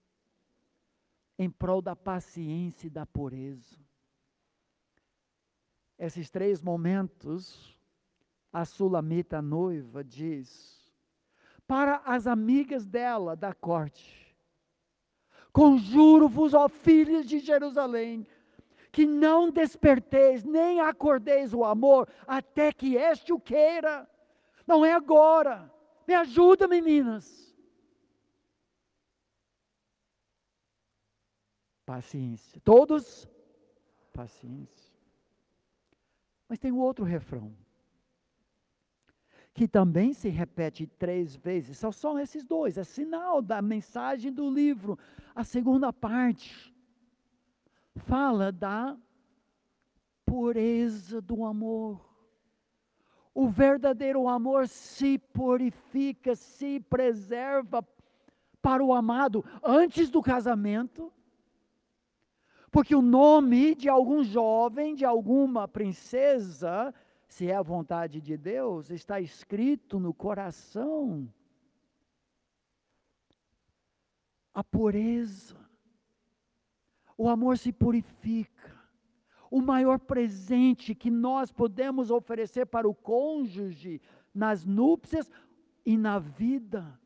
em 1.40 1.50
prol 1.50 1.82
da 1.82 1.96
paciência 1.96 2.86
e 2.86 2.92
da 2.92 3.08
pureza. 3.08 3.85
Esses 5.98 6.30
três 6.30 6.62
momentos, 6.62 7.78
a 8.52 8.66
sulamita 8.66 9.42
noiva 9.42 10.04
diz 10.04 10.76
para 11.68 12.02
as 12.06 12.28
amigas 12.28 12.86
dela 12.86 13.36
da 13.36 13.54
corte: 13.54 14.36
Conjuro-vos, 15.52 16.54
ó 16.54 16.68
filhos 16.68 17.26
de 17.26 17.40
Jerusalém, 17.40 18.28
que 18.92 19.06
não 19.06 19.50
desperteis, 19.50 20.44
nem 20.44 20.80
acordeis 20.80 21.54
o 21.54 21.64
amor, 21.64 22.08
até 22.28 22.72
que 22.72 22.96
este 22.96 23.34
o 23.34 23.40
queira. 23.40 24.10
Não 24.68 24.86
é 24.86 24.94
agora. 24.94 25.72
Me 26.08 26.14
ajuda, 26.14 26.68
meninas. 26.68 27.56
Paciência. 31.86 32.60
Todos, 32.62 33.28
paciência. 34.12 34.95
Mas 36.48 36.60
tem 36.60 36.72
um 36.72 36.80
outro 36.80 37.04
refrão, 37.04 37.52
que 39.54 39.68
também 39.68 40.14
se 40.14 40.30
repete 40.30 40.86
três 40.86 41.36
vezes. 41.36 41.78
São 41.78 41.92
só 41.92 42.20
esses 42.20 42.44
dois, 42.44 42.78
é 42.78 42.84
sinal 42.84 43.42
da 43.42 43.62
mensagem 43.62 44.32
do 44.32 44.50
livro. 44.50 44.98
A 45.34 45.44
segunda 45.44 45.92
parte 45.92 46.74
fala 47.96 48.52
da 48.52 48.98
pureza 50.26 51.22
do 51.22 51.46
amor. 51.46 52.06
O 53.34 53.48
verdadeiro 53.48 54.28
amor 54.28 54.68
se 54.68 55.18
purifica, 55.18 56.36
se 56.36 56.80
preserva 56.80 57.86
para 58.62 58.84
o 58.84 58.94
amado 58.94 59.44
antes 59.64 60.10
do 60.10 60.22
casamento. 60.22 61.12
Porque 62.76 62.94
o 62.94 63.02
nome 63.02 63.74
de 63.74 63.88
algum 63.88 64.22
jovem, 64.22 64.94
de 64.96 65.06
alguma 65.06 65.66
princesa, 65.66 66.94
se 67.26 67.50
é 67.50 67.56
a 67.56 67.62
vontade 67.62 68.20
de 68.20 68.36
Deus, 68.36 68.92
está 68.92 69.22
escrito 69.22 69.98
no 69.98 70.14
coração. 70.14 71.26
A 74.54 74.62
pureza 74.62 75.56
o 77.18 77.30
amor 77.30 77.58
se 77.58 77.72
purifica. 77.72 78.76
O 79.50 79.62
maior 79.62 79.98
presente 79.98 80.94
que 80.94 81.10
nós 81.10 81.54
podemos 81.54 82.12
oferecer 82.12 82.66
para 82.66 82.90
o 82.90 82.94
cônjuge 82.94 84.02
nas 84.34 84.66
núpcias 84.66 85.32
e 85.86 85.96
na 85.96 86.20
vida. 86.20 87.00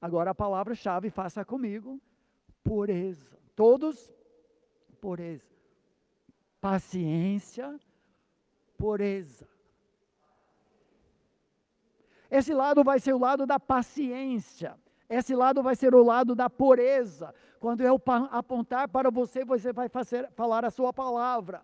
Agora 0.00 0.30
a 0.30 0.34
palavra-chave, 0.34 1.10
faça 1.10 1.44
comigo: 1.44 2.00
pureza. 2.64 3.36
Todos, 3.54 4.10
pureza. 5.00 5.46
Paciência, 6.60 7.78
pureza. 8.76 9.48
Esse 12.30 12.52
lado 12.52 12.84
vai 12.84 12.98
ser 12.98 13.14
o 13.14 13.18
lado 13.18 13.46
da 13.46 13.58
paciência. 13.58 14.76
Esse 15.08 15.34
lado 15.34 15.62
vai 15.62 15.74
ser 15.74 15.94
o 15.94 16.02
lado 16.02 16.34
da 16.34 16.50
pureza. 16.50 17.34
Quando 17.58 17.80
eu 17.80 18.00
apontar 18.30 18.88
para 18.88 19.10
você, 19.10 19.44
você 19.44 19.72
vai 19.72 19.88
fazer, 19.88 20.30
falar 20.32 20.64
a 20.64 20.70
sua 20.70 20.92
palavra. 20.92 21.62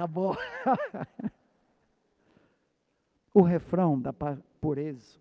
Tá 0.00 0.06
bom. 0.06 0.34
o 3.34 3.42
refrão 3.42 4.00
da 4.00 4.14
pureza. 4.58 5.20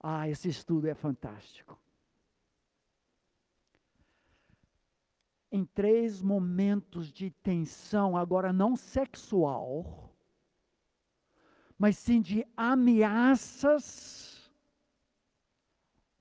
Ah, 0.00 0.28
esse 0.28 0.48
estudo 0.48 0.86
é 0.86 0.94
fantástico. 0.94 1.76
Em 5.50 5.64
três 5.64 6.22
momentos 6.22 7.12
de 7.12 7.32
tensão, 7.32 8.16
agora 8.16 8.52
não 8.52 8.76
sexual, 8.76 10.14
mas 11.76 11.98
sim 11.98 12.20
de 12.20 12.46
ameaças 12.56 14.48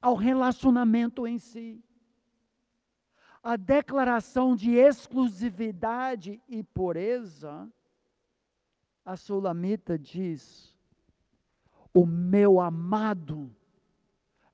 ao 0.01 0.15
relacionamento 0.15 1.27
em 1.27 1.37
si. 1.37 1.83
A 3.41 3.55
declaração 3.55 4.55
de 4.55 4.75
exclusividade 4.75 6.41
e 6.47 6.61
pureza, 6.61 7.71
a 9.05 9.15
Sulamita 9.15 9.97
diz: 9.97 10.75
O 11.93 12.05
meu 12.05 12.59
amado 12.59 13.55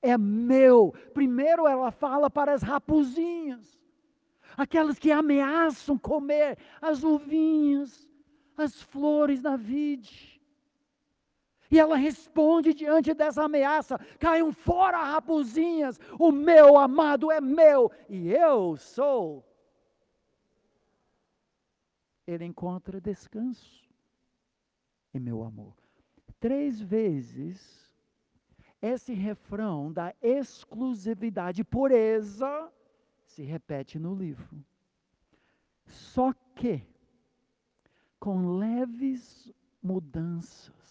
é 0.01 0.17
meu. 0.17 0.93
Primeiro 1.13 1.67
ela 1.67 1.89
fala 1.89 2.29
para 2.29 2.53
as 2.53 2.61
raposinhas, 2.61 3.79
aquelas 4.55 4.99
que 4.99 5.11
ameaçam 5.11 5.97
comer 5.97 6.57
as 6.79 7.03
uvinhas, 7.03 8.07
as 8.55 8.81
flores 8.81 9.41
da 9.41 9.55
vide. 9.55 10.34
E 11.69 11.79
ela 11.79 11.95
responde 11.95 12.73
diante 12.73 13.13
dessa 13.13 13.43
ameaça: 13.43 13.97
caiam 14.19 14.51
fora 14.51 15.03
raposinhas, 15.03 15.99
o 16.19 16.31
meu 16.31 16.77
amado 16.77 17.31
é 17.31 17.41
meu 17.41 17.91
e 18.07 18.31
eu 18.31 18.77
sou. 18.77 19.43
Ele 22.27 22.45
encontra 22.45 22.99
descanso 22.99 23.83
em 25.13 25.19
meu 25.19 25.43
amor. 25.43 25.75
Três 26.39 26.81
vezes, 26.81 27.91
esse 28.81 29.13
refrão 29.13 29.91
da 29.91 30.13
exclusividade 30.21 31.63
pureza 31.63 32.71
se 33.25 33.43
repete 33.43 33.97
no 33.97 34.13
livro. 34.13 34.63
Só 35.85 36.33
que, 36.55 36.85
com 38.19 38.57
leves 38.57 39.51
mudanças 39.81 40.84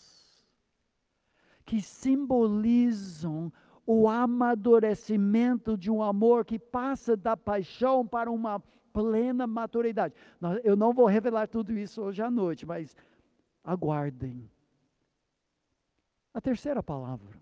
que 1.64 1.80
simbolizam 1.80 3.52
o 3.86 4.08
amadurecimento 4.08 5.76
de 5.76 5.90
um 5.90 6.02
amor 6.02 6.44
que 6.44 6.58
passa 6.58 7.16
da 7.16 7.36
paixão 7.36 8.06
para 8.06 8.30
uma 8.30 8.60
plena 8.92 9.46
maturidade. 9.46 10.14
Eu 10.62 10.76
não 10.76 10.92
vou 10.92 11.06
revelar 11.06 11.48
tudo 11.48 11.72
isso 11.72 12.00
hoje 12.00 12.22
à 12.22 12.30
noite, 12.30 12.64
mas 12.64 12.96
aguardem. 13.62 14.50
A 16.32 16.40
terceira 16.40 16.82
palavra, 16.82 17.38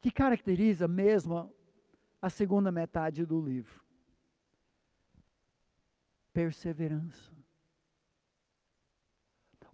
que 0.00 0.10
caracteriza 0.10 0.86
mesmo 0.88 1.52
a 2.20 2.30
segunda 2.30 2.70
metade 2.70 3.24
do 3.26 3.40
livro: 3.40 3.84
perseverança. 6.32 7.32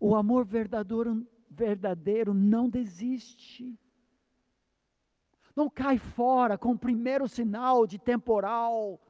O 0.01 0.15
amor 0.15 0.45
verdadeiro 0.45 1.27
verdadeiro 1.55 2.35
não 2.35 2.69
desiste. 2.69 3.79
Não 5.55 5.71
cai 5.71 5.99
fora 5.99 6.59
com 6.59 6.73
o 6.73 6.79
primeiro 6.79 7.29
sinal 7.29 7.87
de 7.87 7.99
temporal. 7.99 9.01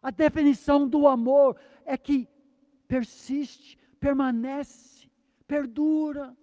A 0.00 0.10
definição 0.10 0.88
do 0.88 1.08
amor 1.08 1.60
é 1.84 1.96
que 1.96 2.28
persiste, 2.86 3.76
permanece, 3.98 5.10
perdura. 5.46 6.36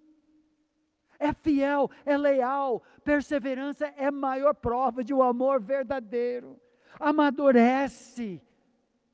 É 1.18 1.32
fiel, 1.32 1.90
é 2.04 2.14
leal, 2.14 2.82
perseverança 3.02 3.86
é 3.96 4.10
maior 4.10 4.54
prova 4.54 5.02
de 5.02 5.14
um 5.14 5.22
amor 5.22 5.62
verdadeiro. 5.62 6.60
Amadurece 7.00 8.42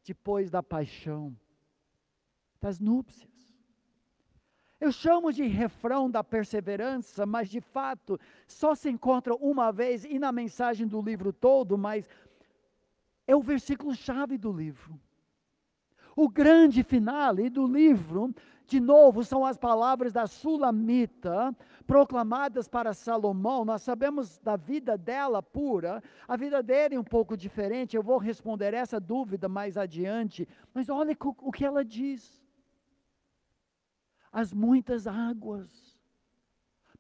depois 0.05 0.51
da 0.51 0.65
paixão, 0.65 1.37
das 2.61 2.81
núpcias. 2.81 3.32
Eu 4.83 4.91
chamo 4.91 5.33
de 5.33 5.47
refrão 5.47 6.11
da 6.11 6.25
perseverança, 6.25 7.25
mas 7.25 7.49
de 7.49 7.61
fato 7.61 8.19
só 8.49 8.75
se 8.75 8.91
encontra 8.91 9.33
uma 9.37 9.71
vez 9.71 10.05
e 10.05 10.19
na 10.19 10.33
mensagem 10.33 10.89
do 10.89 11.01
livro 11.01 11.33
todo, 11.33 11.79
mas 11.79 12.09
é 13.25 13.37
o 13.37 13.41
versículo 13.41 13.95
chave 13.95 14.37
do 14.37 14.51
livro. 14.51 14.99
O 16.17 16.29
grande 16.29 16.83
finale 16.83 17.49
do 17.49 17.65
livro, 17.65 18.35
de 18.67 18.81
novo, 18.81 19.23
são 19.23 19.47
as 19.47 19.57
palavras 19.57 20.13
da 20.13 20.27
Sulamita, 20.27 21.57
proclamadas 21.87 22.69
para 22.69 22.93
Salomão. 22.93 23.65
Nós 23.65 23.83
sabemos 23.83 24.41
da 24.41 24.57
vida 24.57 24.99
dela 24.99 25.41
pura, 25.41 26.03
a 26.27 26.37
vida 26.37 26.61
dele 26.61 26.97
é 26.97 27.01
um 27.01 27.05
pouco 27.05 27.37
diferente. 27.37 27.97
Eu 27.97 28.03
vou 28.03 28.19
responder 28.19 28.75
essa 28.75 28.99
dúvida 28.99 29.49
mais 29.49 29.77
adiante, 29.77 30.49
mas 30.75 30.89
olha 30.89 31.17
o 31.21 31.53
que 31.53 31.65
ela 31.65 31.85
diz 31.85 32.42
as 34.33 34.53
muitas 34.53 35.07
águas 35.07 35.93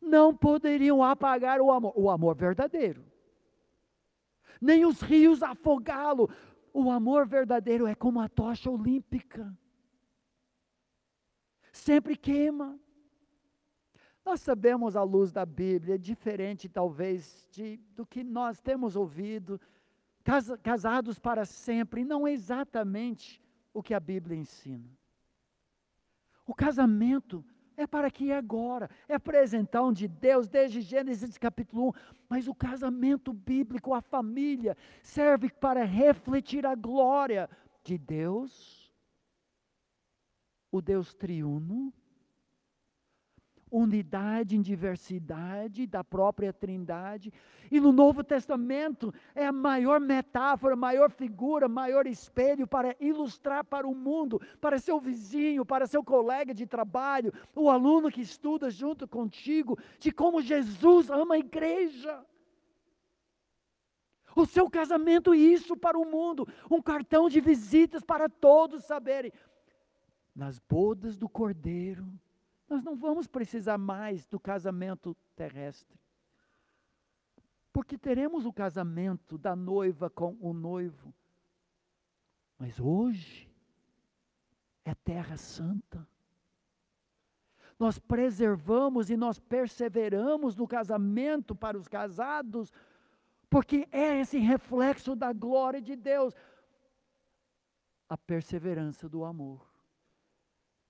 não 0.00 0.36
poderiam 0.36 1.02
apagar 1.02 1.60
o 1.60 1.70
amor, 1.70 1.92
o 1.96 2.10
amor 2.10 2.34
verdadeiro. 2.34 3.04
Nem 4.60 4.84
os 4.84 5.00
rios 5.00 5.42
afogá-lo. 5.42 6.28
O 6.74 6.90
amor 6.90 7.26
verdadeiro 7.26 7.86
é 7.86 7.94
como 7.94 8.20
a 8.20 8.28
tocha 8.28 8.70
olímpica. 8.70 9.56
Sempre 11.72 12.16
queima. 12.16 12.78
Nós 14.24 14.40
sabemos 14.40 14.94
à 14.94 15.02
luz 15.02 15.32
da 15.32 15.44
Bíblia, 15.44 15.98
diferente 15.98 16.68
talvez 16.68 17.48
de, 17.50 17.78
do 17.96 18.06
que 18.06 18.22
nós 18.22 18.60
temos 18.60 18.94
ouvido, 18.94 19.60
casa, 20.22 20.56
casados 20.58 21.18
para 21.18 21.44
sempre, 21.44 22.04
não 22.04 22.26
é 22.26 22.32
exatamente 22.32 23.42
o 23.74 23.82
que 23.82 23.94
a 23.94 24.00
Bíblia 24.00 24.36
ensina. 24.36 24.88
O 26.46 26.54
casamento 26.54 27.44
é 27.76 27.86
para 27.86 28.10
que 28.10 28.30
é 28.30 28.36
agora, 28.36 28.90
é 29.08 29.14
apresentar 29.14 29.90
de 29.92 30.06
Deus 30.06 30.48
desde 30.48 30.80
Gênesis 30.80 31.38
capítulo 31.38 31.88
1, 31.88 31.92
mas 32.28 32.48
o 32.48 32.54
casamento 32.54 33.32
bíblico, 33.32 33.94
a 33.94 34.00
família, 34.00 34.76
serve 35.02 35.50
para 35.50 35.84
refletir 35.84 36.66
a 36.66 36.74
glória 36.74 37.48
de 37.82 37.98
Deus, 37.98 38.92
o 40.70 40.80
Deus 40.80 41.14
triuno, 41.14 41.92
unidade 43.72 44.54
em 44.54 44.60
diversidade 44.60 45.86
da 45.86 46.04
própria 46.04 46.52
Trindade. 46.52 47.32
E 47.70 47.80
no 47.80 47.90
Novo 47.90 48.22
Testamento 48.22 49.12
é 49.34 49.46
a 49.46 49.52
maior 49.52 49.98
metáfora, 49.98 50.76
maior 50.76 51.10
figura, 51.10 51.68
maior 51.68 52.06
espelho 52.06 52.66
para 52.66 52.94
ilustrar 53.00 53.64
para 53.64 53.88
o 53.88 53.94
mundo, 53.94 54.40
para 54.60 54.78
seu 54.78 55.00
vizinho, 55.00 55.64
para 55.64 55.86
seu 55.86 56.04
colega 56.04 56.52
de 56.52 56.66
trabalho, 56.66 57.32
o 57.56 57.70
aluno 57.70 58.10
que 58.10 58.20
estuda 58.20 58.70
junto 58.70 59.08
contigo, 59.08 59.78
de 59.98 60.12
como 60.12 60.42
Jesus 60.42 61.08
ama 61.08 61.34
a 61.36 61.38
igreja. 61.38 62.22
O 64.36 64.46
seu 64.46 64.68
casamento, 64.68 65.34
isso 65.34 65.76
para 65.76 65.98
o 65.98 66.04
mundo, 66.04 66.46
um 66.70 66.80
cartão 66.80 67.28
de 67.28 67.40
visitas 67.40 68.02
para 68.02 68.28
todos 68.28 68.84
saberem. 68.84 69.32
Nas 70.34 70.58
bodas 70.58 71.18
do 71.18 71.28
Cordeiro, 71.28 72.06
nós 72.72 72.82
não 72.82 72.96
vamos 72.96 73.26
precisar 73.26 73.76
mais 73.76 74.26
do 74.26 74.40
casamento 74.40 75.14
terrestre. 75.36 76.00
Porque 77.70 77.98
teremos 77.98 78.46
o 78.46 78.52
casamento 78.52 79.36
da 79.36 79.54
noiva 79.54 80.08
com 80.08 80.38
o 80.40 80.54
noivo. 80.54 81.12
Mas 82.58 82.80
hoje 82.80 83.46
é 84.86 84.94
terra 84.94 85.36
santa. 85.36 86.08
Nós 87.78 87.98
preservamos 87.98 89.10
e 89.10 89.18
nós 89.18 89.38
perseveramos 89.38 90.56
no 90.56 90.66
casamento 90.66 91.54
para 91.54 91.76
os 91.76 91.88
casados, 91.88 92.72
porque 93.50 93.86
é 93.92 94.18
esse 94.18 94.38
reflexo 94.38 95.14
da 95.14 95.30
glória 95.30 95.80
de 95.80 95.94
Deus 95.94 96.34
a 98.08 98.16
perseverança 98.16 99.10
do 99.10 99.24
amor 99.24 99.71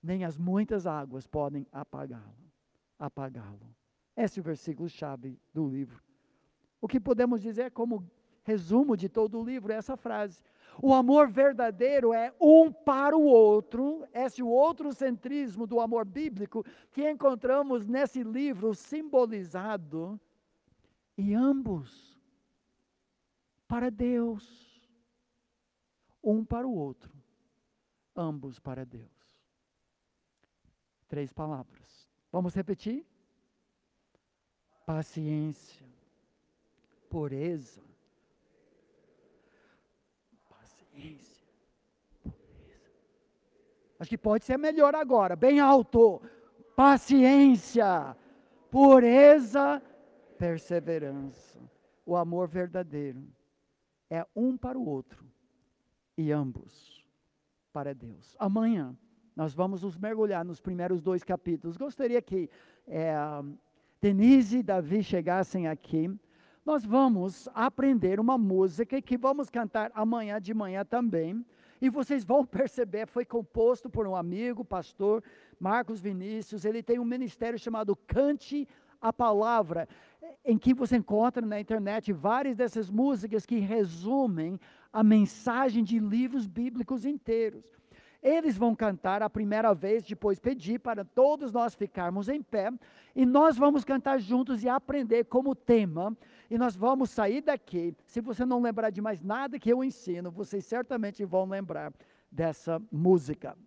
nem 0.03 0.23
as 0.25 0.37
muitas 0.37 0.85
águas 0.85 1.25
podem 1.25 1.65
apagá-lo. 1.71 2.51
Apagá-lo. 2.99 3.73
Esse 4.15 4.39
é 4.39 4.41
o 4.41 4.43
versículo 4.43 4.89
chave 4.89 5.39
do 5.53 5.67
livro. 5.67 6.03
O 6.81 6.87
que 6.87 6.99
podemos 6.99 7.41
dizer 7.41 7.71
como 7.71 8.05
resumo 8.43 8.97
de 8.97 9.07
todo 9.07 9.39
o 9.39 9.43
livro 9.43 9.71
é 9.71 9.75
essa 9.75 9.95
frase. 9.95 10.43
O 10.81 10.93
amor 10.93 11.29
verdadeiro 11.29 12.13
é 12.13 12.33
um 12.39 12.71
para 12.71 13.15
o 13.15 13.23
outro, 13.23 14.05
esse 14.13 14.41
é 14.41 14.43
o 14.43 14.47
outro 14.47 14.91
centrismo 14.91 15.65
do 15.65 15.79
amor 15.79 16.05
bíblico 16.05 16.65
que 16.91 17.09
encontramos 17.09 17.87
nesse 17.87 18.23
livro 18.23 18.73
simbolizado, 18.73 20.19
e 21.15 21.33
ambos 21.33 22.19
para 23.67 23.89
Deus, 23.89 24.81
um 26.23 26.43
para 26.43 26.67
o 26.67 26.75
outro 26.75 27.23
ambos 28.15 28.59
para 28.59 28.85
Deus. 28.85 29.11
Três 31.13 31.31
palavras. 31.31 32.09
Vamos 32.31 32.55
repetir? 32.55 33.05
Paciência, 34.83 35.85
pureza, 37.07 37.83
paciência, 40.49 41.47
pureza. 42.23 42.97
Acho 43.99 44.09
que 44.09 44.17
pode 44.17 44.43
ser 44.43 44.57
melhor 44.57 44.95
agora, 44.95 45.35
bem 45.35 45.59
alto. 45.59 46.19
Paciência, 46.75 48.17
pureza, 48.71 49.83
perseverança. 50.39 51.59
O 52.03 52.15
amor 52.15 52.47
verdadeiro 52.47 53.23
é 54.09 54.25
um 54.35 54.57
para 54.57 54.79
o 54.79 54.89
outro 54.89 55.23
e 56.17 56.31
ambos 56.31 57.07
para 57.71 57.93
Deus. 57.93 58.35
Amanhã 58.39 58.97
nós 59.35 59.53
vamos 59.53 59.83
nos 59.83 59.97
mergulhar 59.97 60.45
nos 60.45 60.59
primeiros 60.59 61.01
dois 61.01 61.23
capítulos. 61.23 61.77
Gostaria 61.77 62.21
que 62.21 62.49
é, 62.87 63.15
Denise 64.01 64.59
e 64.59 64.63
Davi 64.63 65.03
chegassem 65.03 65.67
aqui. 65.67 66.09
Nós 66.65 66.85
vamos 66.85 67.49
aprender 67.53 68.19
uma 68.19 68.37
música 68.37 69.01
que 69.01 69.17
vamos 69.17 69.49
cantar 69.49 69.91
amanhã 69.93 70.39
de 70.39 70.53
manhã 70.53 70.85
também. 70.85 71.45
E 71.81 71.89
vocês 71.89 72.23
vão 72.23 72.45
perceber, 72.47 73.07
foi 73.07 73.25
composto 73.25 73.89
por 73.89 74.07
um 74.07 74.15
amigo, 74.15 74.63
pastor 74.63 75.23
Marcos 75.59 75.99
Vinícius. 75.99 76.63
Ele 76.63 76.83
tem 76.83 76.99
um 76.99 77.05
ministério 77.05 77.57
chamado 77.57 77.95
Cante 77.95 78.67
a 79.01 79.11
Palavra, 79.11 79.87
em 80.45 80.57
que 80.57 80.73
você 80.73 80.95
encontra 80.95 81.45
na 81.45 81.59
internet 81.59 82.13
várias 82.13 82.55
dessas 82.55 82.89
músicas 82.89 83.45
que 83.45 83.59
resumem 83.59 84.57
a 84.93 85.03
mensagem 85.03 85.83
de 85.83 85.99
livros 85.99 86.47
bíblicos 86.47 87.03
inteiros. 87.03 87.65
Eles 88.23 88.55
vão 88.55 88.73
cantar 88.73 89.21
a 89.21 89.29
primeira 89.29 89.73
vez, 89.73 90.01
depois 90.01 90.39
pedir 90.39 90.79
para 90.79 91.03
todos 91.03 91.51
nós 91.51 91.75
ficarmos 91.75 92.29
em 92.29 92.41
pé, 92.41 92.71
e 93.13 93.25
nós 93.25 93.57
vamos 93.57 93.83
cantar 93.83 94.17
juntos 94.19 94.63
e 94.63 94.69
aprender 94.69 95.25
como 95.25 95.53
tema. 95.53 96.15
E 96.49 96.57
nós 96.57 96.75
vamos 96.75 97.09
sair 97.09 97.41
daqui. 97.41 97.93
Se 98.05 98.21
você 98.21 98.45
não 98.45 98.61
lembrar 98.61 98.91
de 98.91 99.01
mais 99.01 99.21
nada 99.21 99.59
que 99.59 99.71
eu 99.71 99.83
ensino, 99.83 100.31
vocês 100.31 100.65
certamente 100.65 101.25
vão 101.25 101.45
lembrar 101.45 101.91
dessa 102.31 102.81
música. 102.91 103.57